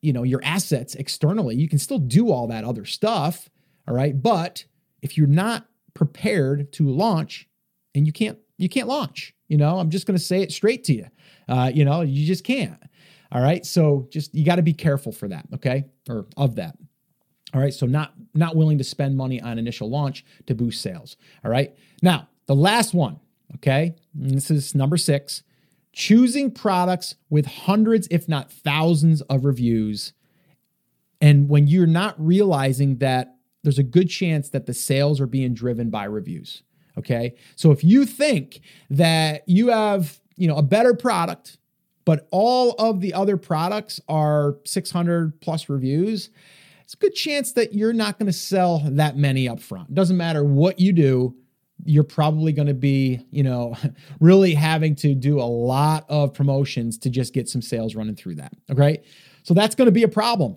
you 0.01 0.13
know, 0.13 0.25
your 0.25 0.41
assets 0.45 0.97
externally. 0.97 1.55
You 1.55 1.69
can 1.69 1.79
still 1.79 2.01
do 2.01 2.31
all 2.31 2.49
that 2.49 2.65
other 2.65 2.85
stuff. 2.85 3.49
All 3.87 3.95
right. 3.95 4.21
But 4.21 4.65
if 5.01 5.17
you're 5.17 5.29
not 5.29 5.67
prepared 5.95 6.73
to 6.73 6.89
launch 6.89 7.49
and 7.95 8.05
you 8.05 8.13
can't, 8.13 8.39
you 8.59 8.69
can't 8.69 8.89
launch, 8.89 9.33
you 9.49 9.57
know, 9.57 9.79
I'm 9.79 9.91
just 9.91 10.07
going 10.07 10.17
to 10.17 10.25
say 10.25 10.43
it 10.43 10.51
straight 10.51 10.85
to 10.85 10.95
you. 10.95 11.07
Uh, 11.49 11.71
you 11.73 11.85
know, 11.85 12.01
you 12.01 12.27
just 12.27 12.43
can't. 12.45 12.83
All 13.31 13.41
right. 13.41 13.65
So 13.65 14.09
just, 14.11 14.35
you 14.35 14.45
got 14.45 14.57
to 14.57 14.63
be 14.63 14.75
careful 14.75 15.13
for 15.13 15.29
that. 15.29 15.47
Okay. 15.55 15.85
Or 16.09 16.27
of 16.37 16.57
that. 16.57 16.77
All 17.55 17.61
right, 17.61 17.75
so 17.75 17.87
not 17.87 18.15
not 18.35 18.57
willing 18.57 18.79
to 18.79 18.85
spend 18.85 19.17
money 19.17 19.41
on 19.41 19.59
initial 19.59 19.91
launch 19.91 20.25
to 20.47 20.55
boost 20.55 20.81
sales. 20.81 21.17
All 21.45 21.51
right. 21.51 21.75
Now, 22.01 22.29
the 22.47 22.55
last 22.55 22.95
one, 22.95 23.21
okay? 23.57 23.95
this 24.15 24.51
is 24.51 24.75
number 24.75 24.97
6, 24.97 25.43
choosing 25.93 26.51
products 26.51 27.17
with 27.31 27.47
hundreds 27.47 28.09
if 28.11 28.29
not 28.29 28.51
thousands 28.51 29.21
of 29.23 29.45
reviews. 29.45 30.13
And 31.21 31.49
when 31.49 31.67
you're 31.67 31.87
not 31.87 32.15
realizing 32.19 32.99
that 32.99 33.37
there's 33.63 33.79
a 33.79 33.85
good 33.85 34.09
chance 34.09 34.49
that 34.51 34.67
the 34.67 34.75
sales 34.75 35.21
are 35.21 35.27
being 35.27 35.55
driven 35.55 35.89
by 35.91 36.05
reviews. 36.05 36.63
Okay? 36.99 37.37
So 37.57 37.71
if 37.71 37.85
you 37.85 38.05
think 38.05 38.61
that 38.91 39.45
you 39.47 39.69
have, 39.69 40.21
you 40.37 40.49
know, 40.49 40.57
a 40.57 40.63
better 40.63 40.95
product, 40.95 41.59
but 42.05 42.27
all 42.33 42.73
of 42.73 43.01
the 43.01 43.15
other 43.15 43.37
products 43.37 44.01
are 44.09 44.57
600 44.65 45.41
plus 45.41 45.69
reviews, 45.69 46.31
it's 46.83 46.95
a 46.95 46.97
good 46.97 47.15
chance 47.15 47.53
that 47.53 47.73
you're 47.73 47.93
not 47.93 48.19
going 48.19 48.27
to 48.27 48.33
sell 48.33 48.83
that 48.85 49.17
many 49.17 49.49
up 49.49 49.61
front. 49.61 49.95
Doesn't 49.95 50.17
matter 50.17 50.45
what 50.45 50.79
you 50.79 50.93
do, 50.93 51.35
you're 51.85 52.05
probably 52.05 52.53
going 52.53 52.69
to 52.69 52.75
be, 52.75 53.25
you 53.31 53.43
know, 53.43 53.75
really 54.21 54.55
having 54.55 54.95
to 54.97 55.15
do 55.15 55.41
a 55.41 55.45
lot 55.45 56.05
of 56.09 56.35
promotions 56.35 56.99
to 56.99 57.11
just 57.11 57.33
get 57.33 57.49
some 57.49 57.63
sales 57.63 57.95
running 57.95 58.15
through 58.15 58.37
that. 58.37 58.53
Okay. 58.71 59.03
So 59.43 59.55
that's 59.55 59.75
going 59.75 59.87
to 59.87 59.93
be 59.93 60.05
a 60.05 60.09
problem. 60.09 60.57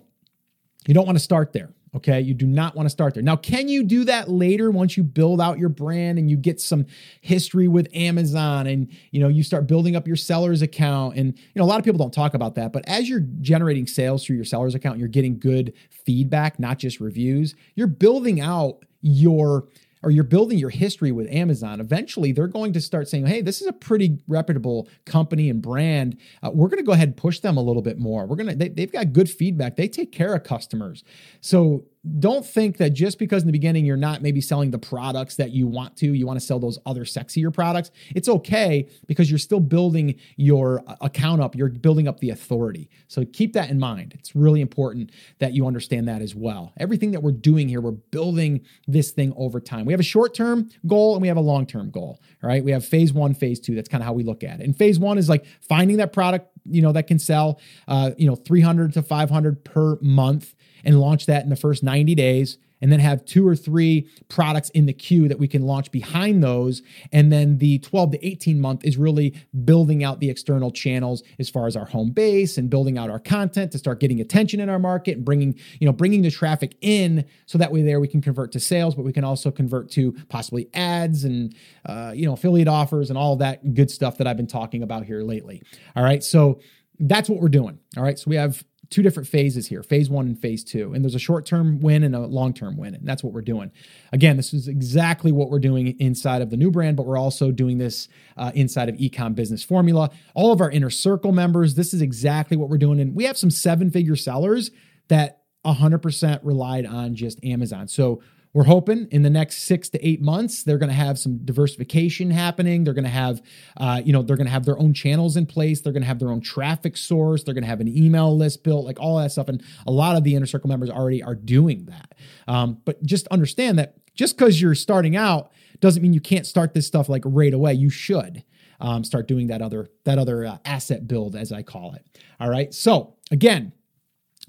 You 0.86 0.94
don't 0.94 1.06
want 1.06 1.18
to 1.18 1.24
start 1.24 1.52
there. 1.52 1.70
Okay. 1.96 2.20
You 2.20 2.34
do 2.34 2.46
not 2.46 2.76
want 2.76 2.84
to 2.84 2.90
start 2.90 3.14
there. 3.14 3.22
Now, 3.22 3.36
can 3.36 3.68
you 3.68 3.82
do 3.82 4.04
that 4.04 4.28
later 4.28 4.70
once 4.70 4.98
you 4.98 5.02
build 5.02 5.40
out 5.40 5.58
your 5.58 5.70
brand 5.70 6.18
and 6.18 6.28
you 6.28 6.36
get 6.36 6.60
some 6.60 6.84
history 7.22 7.68
with 7.68 7.88
Amazon 7.94 8.66
and, 8.66 8.88
you 9.12 9.20
know, 9.20 9.28
you 9.28 9.42
start 9.42 9.66
building 9.66 9.96
up 9.96 10.06
your 10.06 10.16
seller's 10.16 10.60
account? 10.60 11.16
And, 11.16 11.34
you 11.38 11.58
know, 11.58 11.64
a 11.64 11.66
lot 11.66 11.78
of 11.78 11.86
people 11.86 11.96
don't 11.96 12.12
talk 12.12 12.34
about 12.34 12.54
that, 12.56 12.70
but 12.70 12.86
as 12.86 13.08
you're 13.08 13.24
generating 13.40 13.86
sales 13.86 14.26
through 14.26 14.36
your 14.36 14.44
seller's 14.44 14.74
account, 14.74 14.98
you're 14.98 15.08
getting 15.08 15.38
good 15.38 15.72
feedback, 15.88 16.60
not 16.60 16.78
just 16.78 17.00
reviews, 17.00 17.54
you're 17.76 17.86
building 17.86 18.42
out 18.42 18.84
your 19.00 19.66
or 20.02 20.10
you're 20.10 20.24
building 20.24 20.58
your 20.58 20.70
history 20.70 21.12
with 21.12 21.26
Amazon, 21.30 21.80
eventually 21.80 22.32
they're 22.32 22.46
going 22.46 22.72
to 22.72 22.80
start 22.80 23.08
saying, 23.08 23.26
hey, 23.26 23.40
this 23.40 23.60
is 23.60 23.66
a 23.66 23.72
pretty 23.72 24.18
reputable 24.28 24.88
company 25.04 25.50
and 25.50 25.62
brand. 25.62 26.18
Uh, 26.42 26.50
we're 26.52 26.68
going 26.68 26.78
to 26.78 26.84
go 26.84 26.92
ahead 26.92 27.08
and 27.08 27.16
push 27.16 27.40
them 27.40 27.56
a 27.56 27.62
little 27.62 27.82
bit 27.82 27.98
more. 27.98 28.26
We're 28.26 28.36
going 28.36 28.48
to, 28.48 28.54
they, 28.54 28.68
they've 28.68 28.92
got 28.92 29.12
good 29.12 29.30
feedback. 29.30 29.76
They 29.76 29.88
take 29.88 30.12
care 30.12 30.34
of 30.34 30.44
customers. 30.44 31.02
So 31.40 31.84
don't 32.18 32.46
think 32.46 32.76
that 32.78 32.90
just 32.90 33.18
because 33.18 33.42
in 33.42 33.46
the 33.46 33.52
beginning 33.52 33.84
you're 33.84 33.96
not 33.96 34.22
maybe 34.22 34.40
selling 34.40 34.70
the 34.70 34.78
products 34.78 35.36
that 35.36 35.50
you 35.50 35.66
want 35.66 35.96
to, 35.96 36.12
you 36.12 36.26
want 36.26 36.38
to 36.38 36.44
sell 36.44 36.58
those 36.58 36.78
other 36.86 37.04
sexier 37.04 37.52
products. 37.52 37.90
It's 38.14 38.28
okay 38.28 38.88
because 39.06 39.30
you're 39.30 39.38
still 39.38 39.60
building 39.60 40.18
your 40.36 40.82
account 41.00 41.40
up, 41.42 41.54
you're 41.54 41.68
building 41.68 42.08
up 42.08 42.20
the 42.20 42.30
authority. 42.30 42.88
So 43.08 43.24
keep 43.24 43.52
that 43.54 43.70
in 43.70 43.78
mind. 43.78 44.14
It's 44.18 44.34
really 44.34 44.60
important 44.60 45.10
that 45.38 45.52
you 45.52 45.66
understand 45.66 46.08
that 46.08 46.22
as 46.22 46.34
well. 46.34 46.72
Everything 46.76 47.12
that 47.12 47.22
we're 47.22 47.32
doing 47.32 47.68
here, 47.68 47.80
we're 47.80 47.92
building 47.92 48.64
this 48.86 49.10
thing 49.10 49.32
over 49.36 49.60
time. 49.60 49.84
We 49.84 49.92
have 49.92 50.00
a 50.00 50.04
short 50.04 50.34
term 50.34 50.70
goal 50.86 51.14
and 51.14 51.22
we 51.22 51.28
have 51.28 51.36
a 51.36 51.40
long 51.40 51.66
term 51.66 51.90
goal. 51.90 52.20
All 52.42 52.48
right. 52.48 52.64
We 52.64 52.72
have 52.72 52.84
phase 52.84 53.12
one, 53.12 53.34
phase 53.34 53.60
two. 53.60 53.74
That's 53.74 53.88
kind 53.88 54.02
of 54.02 54.06
how 54.06 54.12
we 54.12 54.22
look 54.22 54.44
at 54.44 54.60
it. 54.60 54.64
And 54.64 54.76
phase 54.76 54.98
one 54.98 55.18
is 55.18 55.28
like 55.28 55.46
finding 55.60 55.98
that 55.98 56.12
product, 56.12 56.50
you 56.64 56.82
know, 56.82 56.92
that 56.92 57.06
can 57.06 57.18
sell, 57.18 57.60
uh, 57.88 58.10
you 58.16 58.26
know, 58.26 58.34
300 58.34 58.92
to 58.94 59.02
500 59.02 59.64
per 59.64 59.98
month 60.00 60.54
and 60.84 61.00
launch 61.00 61.26
that 61.26 61.44
in 61.44 61.50
the 61.50 61.56
first 61.56 61.82
90 61.82 62.14
days 62.14 62.58
and 62.80 62.92
then 62.92 63.00
have 63.00 63.24
two 63.24 63.46
or 63.46 63.56
three 63.56 64.08
products 64.28 64.70
in 64.70 64.86
the 64.86 64.92
queue 64.92 65.28
that 65.28 65.38
we 65.38 65.48
can 65.48 65.62
launch 65.62 65.90
behind 65.90 66.42
those. 66.42 66.82
And 67.12 67.32
then 67.32 67.58
the 67.58 67.78
12 67.78 68.12
to 68.12 68.26
18 68.26 68.60
month 68.60 68.84
is 68.84 68.96
really 68.96 69.34
building 69.64 70.04
out 70.04 70.20
the 70.20 70.30
external 70.30 70.70
channels 70.70 71.22
as 71.38 71.48
far 71.48 71.66
as 71.66 71.76
our 71.76 71.86
home 71.86 72.10
base 72.10 72.58
and 72.58 72.68
building 72.68 72.98
out 72.98 73.10
our 73.10 73.18
content 73.18 73.72
to 73.72 73.78
start 73.78 74.00
getting 74.00 74.20
attention 74.20 74.60
in 74.60 74.68
our 74.68 74.78
market 74.78 75.16
and 75.16 75.24
bringing, 75.24 75.54
you 75.80 75.86
know, 75.86 75.92
bringing 75.92 76.22
the 76.22 76.30
traffic 76.30 76.76
in 76.80 77.24
so 77.46 77.58
that 77.58 77.72
way 77.72 77.82
there 77.82 78.00
we 78.00 78.08
can 78.08 78.20
convert 78.20 78.52
to 78.52 78.60
sales, 78.60 78.94
but 78.94 79.04
we 79.04 79.12
can 79.12 79.24
also 79.24 79.50
convert 79.50 79.90
to 79.92 80.12
possibly 80.28 80.68
ads 80.74 81.24
and, 81.24 81.54
uh, 81.86 82.12
you 82.14 82.26
know, 82.26 82.34
affiliate 82.34 82.68
offers 82.68 83.08
and 83.08 83.18
all 83.18 83.36
that 83.36 83.74
good 83.74 83.90
stuff 83.90 84.18
that 84.18 84.26
I've 84.26 84.36
been 84.36 84.46
talking 84.46 84.82
about 84.82 85.04
here 85.04 85.22
lately. 85.22 85.62
All 85.94 86.04
right. 86.04 86.22
So 86.22 86.60
that's 86.98 87.28
what 87.28 87.40
we're 87.40 87.48
doing. 87.48 87.78
All 87.96 88.02
right. 88.02 88.18
So 88.18 88.28
we 88.28 88.36
have 88.36 88.64
two 88.90 89.02
different 89.02 89.28
phases 89.28 89.66
here 89.66 89.82
phase 89.82 90.08
one 90.08 90.26
and 90.26 90.38
phase 90.38 90.62
two. 90.64 90.92
And 90.92 91.04
there's 91.04 91.14
a 91.14 91.20
short 91.20 91.46
term 91.46 91.80
win 91.80 92.02
and 92.02 92.14
a 92.14 92.20
long 92.20 92.54
term 92.54 92.76
win. 92.76 92.94
And 92.94 93.06
that's 93.06 93.22
what 93.22 93.32
we're 93.32 93.42
doing. 93.42 93.70
Again, 94.12 94.36
this 94.36 94.52
is 94.52 94.68
exactly 94.68 95.32
what 95.32 95.50
we're 95.50 95.58
doing 95.58 95.98
inside 95.98 96.42
of 96.42 96.50
the 96.50 96.56
new 96.56 96.70
brand, 96.70 96.96
but 96.96 97.06
we're 97.06 97.18
also 97.18 97.50
doing 97.50 97.78
this 97.78 98.08
uh, 98.36 98.52
inside 98.54 98.88
of 98.88 98.96
Ecom 98.96 99.34
Business 99.34 99.62
Formula. 99.62 100.10
All 100.34 100.52
of 100.52 100.60
our 100.60 100.70
inner 100.70 100.90
circle 100.90 101.32
members, 101.32 101.74
this 101.74 101.92
is 101.92 102.02
exactly 102.02 102.56
what 102.56 102.68
we're 102.68 102.78
doing. 102.78 103.00
And 103.00 103.14
we 103.14 103.24
have 103.24 103.36
some 103.36 103.50
seven 103.50 103.90
figure 103.90 104.16
sellers 104.16 104.70
that 105.08 105.42
100% 105.64 106.40
relied 106.42 106.86
on 106.86 107.14
just 107.14 107.42
Amazon. 107.44 107.88
So 107.88 108.22
we're 108.52 108.64
hoping 108.64 109.06
in 109.10 109.22
the 109.22 109.30
next 109.30 109.64
six 109.64 109.88
to 109.90 110.06
eight 110.06 110.20
months 110.22 110.62
they're 110.62 110.78
going 110.78 110.88
to 110.88 110.94
have 110.94 111.18
some 111.18 111.38
diversification 111.44 112.30
happening. 112.30 112.84
They're 112.84 112.94
going 112.94 113.04
to 113.04 113.10
have, 113.10 113.42
uh, 113.76 114.00
you 114.04 114.12
know, 114.12 114.22
they're 114.22 114.36
going 114.36 114.46
to 114.46 114.52
have 114.52 114.64
their 114.64 114.78
own 114.78 114.94
channels 114.94 115.36
in 115.36 115.46
place. 115.46 115.80
They're 115.80 115.92
going 115.92 116.02
to 116.02 116.08
have 116.08 116.18
their 116.18 116.30
own 116.30 116.40
traffic 116.40 116.96
source. 116.96 117.42
They're 117.42 117.54
going 117.54 117.64
to 117.64 117.68
have 117.68 117.80
an 117.80 117.88
email 117.88 118.36
list 118.36 118.64
built, 118.64 118.84
like 118.84 118.98
all 118.98 119.18
that 119.18 119.32
stuff. 119.32 119.48
And 119.48 119.62
a 119.86 119.90
lot 119.90 120.16
of 120.16 120.24
the 120.24 120.34
inner 120.34 120.46
circle 120.46 120.68
members 120.68 120.90
already 120.90 121.22
are 121.22 121.34
doing 121.34 121.86
that. 121.86 122.14
Um, 122.48 122.80
but 122.84 123.02
just 123.02 123.26
understand 123.28 123.78
that 123.78 123.96
just 124.14 124.36
because 124.36 124.60
you're 124.60 124.74
starting 124.74 125.16
out 125.16 125.52
doesn't 125.80 126.02
mean 126.02 126.14
you 126.14 126.20
can't 126.20 126.46
start 126.46 126.72
this 126.72 126.86
stuff 126.86 127.08
like 127.08 127.22
right 127.26 127.52
away. 127.52 127.74
You 127.74 127.90
should. 127.90 128.42
Um, 128.78 129.04
start 129.04 129.26
doing 129.26 129.46
that 129.46 129.62
other 129.62 129.88
that 130.04 130.18
other 130.18 130.44
uh, 130.44 130.58
asset 130.66 131.08
build 131.08 131.34
as 131.34 131.50
I 131.50 131.62
call 131.62 131.94
it. 131.94 132.04
All 132.38 132.50
right. 132.50 132.74
So 132.74 133.14
again, 133.30 133.72